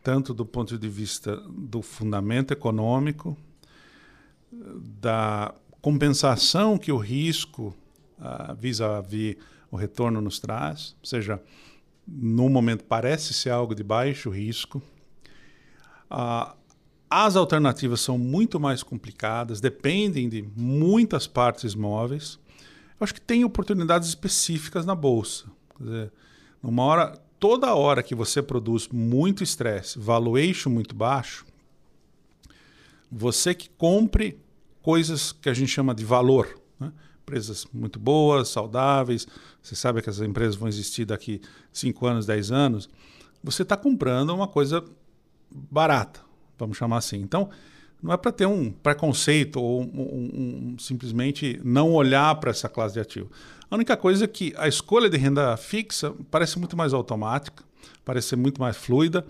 [0.03, 3.37] tanto do ponto de vista do fundamento econômico,
[4.51, 7.75] da compensação que o risco
[8.19, 9.37] uh, vis-à-vis
[9.71, 11.41] o retorno nos traz, ou seja,
[12.05, 14.81] no momento parece ser algo de baixo risco.
[16.11, 16.53] Uh,
[17.11, 22.39] as alternativas são muito mais complicadas, dependem de muitas partes móveis.
[22.97, 25.45] Eu acho que tem oportunidades específicas na bolsa.
[25.77, 26.13] Quer dizer,
[26.63, 31.45] numa hora, toda hora que você produz muito estresse, valuation muito baixo,
[33.11, 34.39] você que compre
[34.81, 36.93] coisas que a gente chama de valor, né?
[37.23, 39.27] empresas muito boas, saudáveis,
[39.61, 41.41] você sabe que essas empresas vão existir daqui
[41.73, 42.89] 5 anos, 10 anos,
[43.43, 44.81] você está comprando uma coisa
[45.51, 46.30] barata
[46.61, 47.17] vamos chamar assim.
[47.17, 47.49] Então,
[48.01, 52.69] não é para ter um preconceito ou um, um, um, simplesmente não olhar para essa
[52.69, 53.29] classe de ativo.
[53.69, 57.63] A única coisa é que a escolha de renda fixa parece muito mais automática,
[58.03, 59.25] parece muito mais fluida,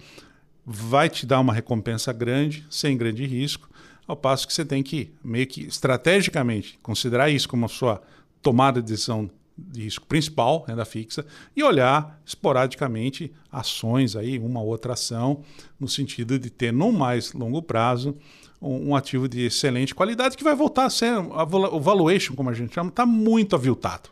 [0.66, 3.70] vai te dar uma recompensa grande, sem grande risco,
[4.08, 8.02] ao passo que você tem que, meio que estrategicamente, considerar isso como a sua
[8.42, 9.30] tomada de decisão
[9.70, 15.42] de risco principal, renda fixa, e olhar esporadicamente ações aí, uma outra ação,
[15.80, 18.16] no sentido de ter no mais longo prazo
[18.62, 22.54] um, um ativo de excelente qualidade que vai voltar a ser o valuation, como a
[22.54, 24.10] gente chama, está muito aviltado.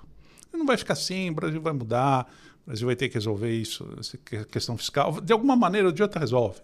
[0.51, 2.27] Não vai ficar assim, o Brasil vai mudar,
[2.63, 5.21] o Brasil vai ter que resolver isso, essa questão fiscal.
[5.21, 6.59] De alguma maneira, de outra resolve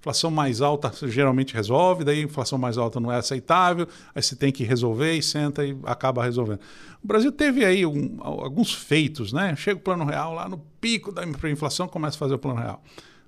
[0.00, 4.52] inflação mais alta geralmente resolve, daí inflação mais alta não é aceitável, aí você tem
[4.52, 6.60] que resolver e senta e acaba resolvendo.
[7.02, 9.54] O Brasil teve aí um, alguns feitos, né?
[9.56, 12.82] Chega o plano real lá no pico da inflação, começa a fazer o plano real.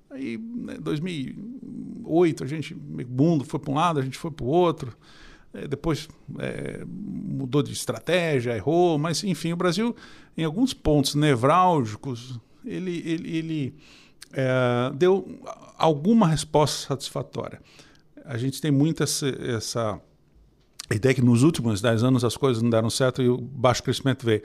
[0.09, 4.49] Aí, né, 2008, a gente, mundo foi para um lado, a gente foi para o
[4.49, 4.95] outro.
[5.53, 6.07] É, depois
[6.39, 9.93] é, mudou de estratégia, errou, mas enfim, o Brasil,
[10.37, 13.75] em alguns pontos nevrálgicos, ele, ele, ele
[14.33, 15.39] é, deu
[15.77, 17.61] alguma resposta satisfatória.
[18.25, 20.01] A gente tem muito essa, essa
[20.91, 24.25] ideia que nos últimos 10 anos as coisas não deram certo e o baixo crescimento
[24.25, 24.41] veio.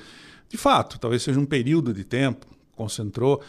[0.48, 3.42] De fato, talvez seja um período de tempo, concentrou,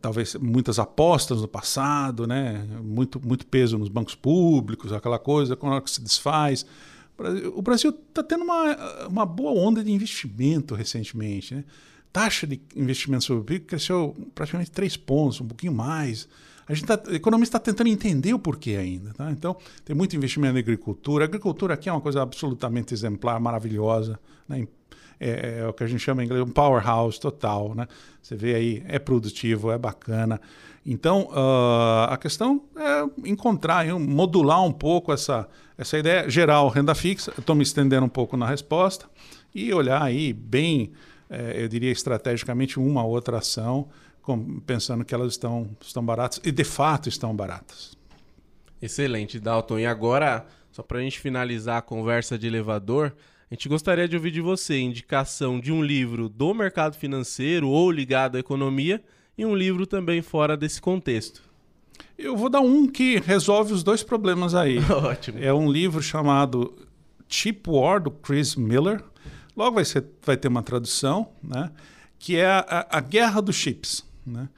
[0.00, 2.66] talvez muitas apostas no passado, né?
[2.82, 6.64] muito, muito peso nos bancos públicos, aquela coisa, quando se desfaz.
[7.54, 11.54] O Brasil está tendo uma, uma boa onda de investimento recentemente.
[11.54, 11.64] Né?
[12.12, 16.28] Taxa de investimento sobre o PIB cresceu praticamente três pontos, um pouquinho mais.
[16.68, 19.14] A gente tá, economista está tentando entender o porquê ainda.
[19.14, 19.30] Tá?
[19.30, 21.24] Então, tem muito investimento na agricultura.
[21.24, 24.20] A agricultura aqui é uma coisa absolutamente exemplar, maravilhosa.
[24.46, 24.68] Né?
[25.18, 27.74] É, é, o que a gente chama em inglês um powerhouse total.
[27.74, 27.88] Né?
[28.22, 30.38] Você vê aí, é produtivo, é bacana.
[30.84, 37.32] Então, uh, a questão é encontrar, modular um pouco essa, essa ideia geral, renda fixa.
[37.38, 39.06] Estou me estendendo um pouco na resposta
[39.54, 40.92] e olhar aí bem
[41.30, 43.88] é, eu diria estrategicamente, uma outra ação,
[44.22, 47.96] com, pensando que elas estão, estão baratas e de fato estão baratas.
[48.80, 49.78] Excelente, Dalton.
[49.78, 53.12] E agora, só para a gente finalizar a conversa de elevador,
[53.50, 57.90] a gente gostaria de ouvir de você indicação de um livro do mercado financeiro ou
[57.90, 59.02] ligado à economia
[59.36, 61.42] e um livro também fora desse contexto.
[62.18, 64.78] Eu vou dar um que resolve os dois problemas aí.
[64.90, 65.38] Ótimo.
[65.40, 66.76] É um livro chamado
[67.28, 69.02] Cheap War, do Chris Miller.
[69.58, 71.72] Logo vai, ser, vai ter uma tradução, né?
[72.16, 74.04] que é a, a guerra dos chips.
[74.24, 74.48] Né?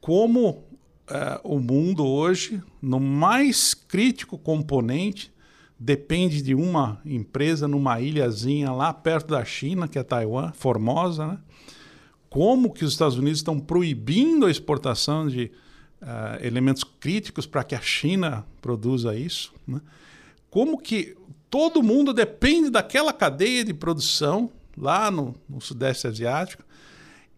[0.00, 0.64] Como
[1.08, 5.32] é, o mundo hoje, no mais crítico componente,
[5.78, 11.38] depende de uma empresa numa ilhazinha lá perto da China, que é Taiwan, Formosa, né?
[12.28, 15.52] Como que os Estados Unidos estão proibindo a exportação de
[16.02, 19.54] uh, elementos críticos para que a China produza isso?
[19.64, 19.80] Né?
[20.50, 21.16] Como que
[21.54, 26.64] todo mundo depende daquela cadeia de produção lá no, no Sudeste Asiático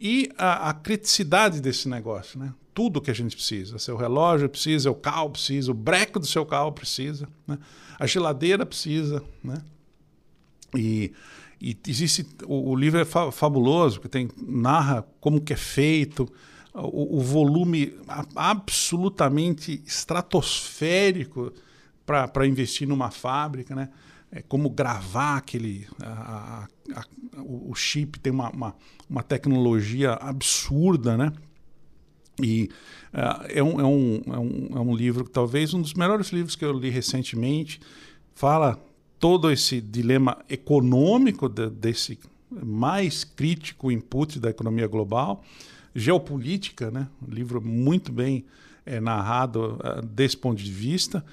[0.00, 2.54] e a, a criticidade desse negócio, né?
[2.72, 3.78] Tudo que a gente precisa.
[3.78, 7.58] Seu relógio precisa, o carro precisa, o breco do seu carro precisa, né?
[7.98, 9.58] a geladeira precisa, né?
[10.74, 11.12] E,
[11.60, 16.26] e existe o, o livro é fa fabuloso, que tem narra como que é feito,
[16.72, 17.92] o, o volume
[18.34, 21.52] absolutamente estratosférico
[22.07, 23.88] para investir numa fábrica, né?
[24.30, 27.04] É como gravar aquele a, a, a,
[27.42, 28.76] o chip tem uma, uma,
[29.09, 31.32] uma, tecnologia absurda, né?
[32.42, 32.70] E
[33.14, 36.54] uh, é, um, é, um, é, um, é um livro, talvez um dos melhores livros
[36.54, 37.80] que eu li recentemente,
[38.34, 38.78] fala
[39.18, 42.18] todo esse dilema econômico de, desse
[42.50, 45.42] mais crítico input da economia global,
[45.94, 47.09] geopolítica, né?
[47.26, 48.44] Um livro muito bem
[48.84, 51.24] é, narrado uh, desse ponto de vista.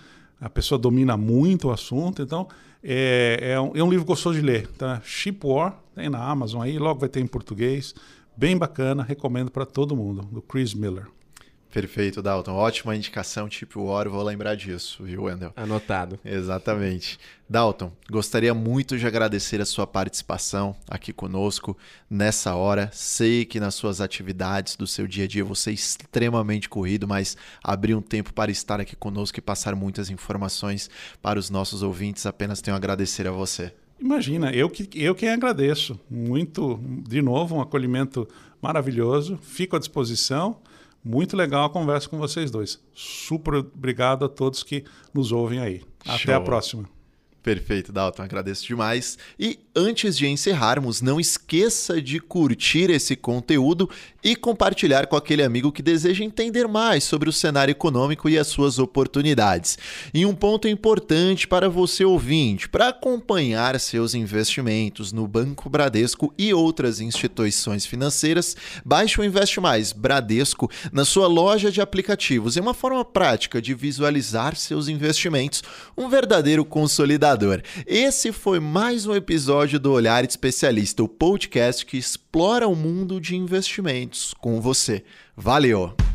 [0.44, 2.50] A pessoa domina muito o assunto, então
[2.84, 4.68] é, é, um, é um livro gostoso de ler.
[4.68, 5.02] Tá?
[5.02, 7.96] Ship War, tem na Amazon aí, logo vai ter em português.
[8.36, 11.08] Bem bacana, recomendo para todo mundo, do Chris Miller.
[11.74, 12.54] Perfeito, Dalton.
[12.54, 15.52] Ótima indicação, tipo War, vou lembrar disso, viu, Wendel?
[15.56, 16.20] Anotado.
[16.24, 17.18] Exatamente.
[17.50, 21.76] Dalton, gostaria muito de agradecer a sua participação aqui conosco
[22.08, 22.92] nessa hora.
[22.94, 27.36] Sei que nas suas atividades do seu dia a dia você é extremamente corrido, mas
[27.64, 30.92] abrir um tempo para estar aqui conosco e passar muitas informações
[31.24, 33.74] para os nossos ouvintes, apenas tenho a agradecer a você.
[34.00, 36.00] Imagina, eu que eu quem agradeço.
[36.08, 38.28] Muito, de novo, um acolhimento
[38.62, 39.40] maravilhoso.
[39.42, 40.58] Fico à disposição.
[41.04, 42.82] Muito legal a conversa com vocês dois.
[42.94, 45.82] Super obrigado a todos que nos ouvem aí.
[46.06, 46.36] Até Show.
[46.36, 46.90] a próxima.
[47.42, 49.18] Perfeito, Dalton, agradeço demais.
[49.38, 53.90] E antes de encerrarmos, não esqueça de curtir esse conteúdo
[54.24, 58.48] e compartilhar com aquele amigo que deseja entender mais sobre o cenário econômico e as
[58.48, 59.78] suas oportunidades.
[60.14, 66.54] E um ponto importante para você ouvinte, para acompanhar seus investimentos no Banco Bradesco e
[66.54, 68.56] outras instituições financeiras,
[68.86, 72.56] baixe o Investe Mais Bradesco na sua loja de aplicativos.
[72.56, 75.64] É uma forma prática de visualizar seus investimentos,
[75.98, 79.14] um verdadeiro consolidador esse foi mais um
[79.64, 85.06] episódio do Olhar Especialista, o podcast que explora o mundo de investimentos com você.
[85.38, 86.13] Valeu!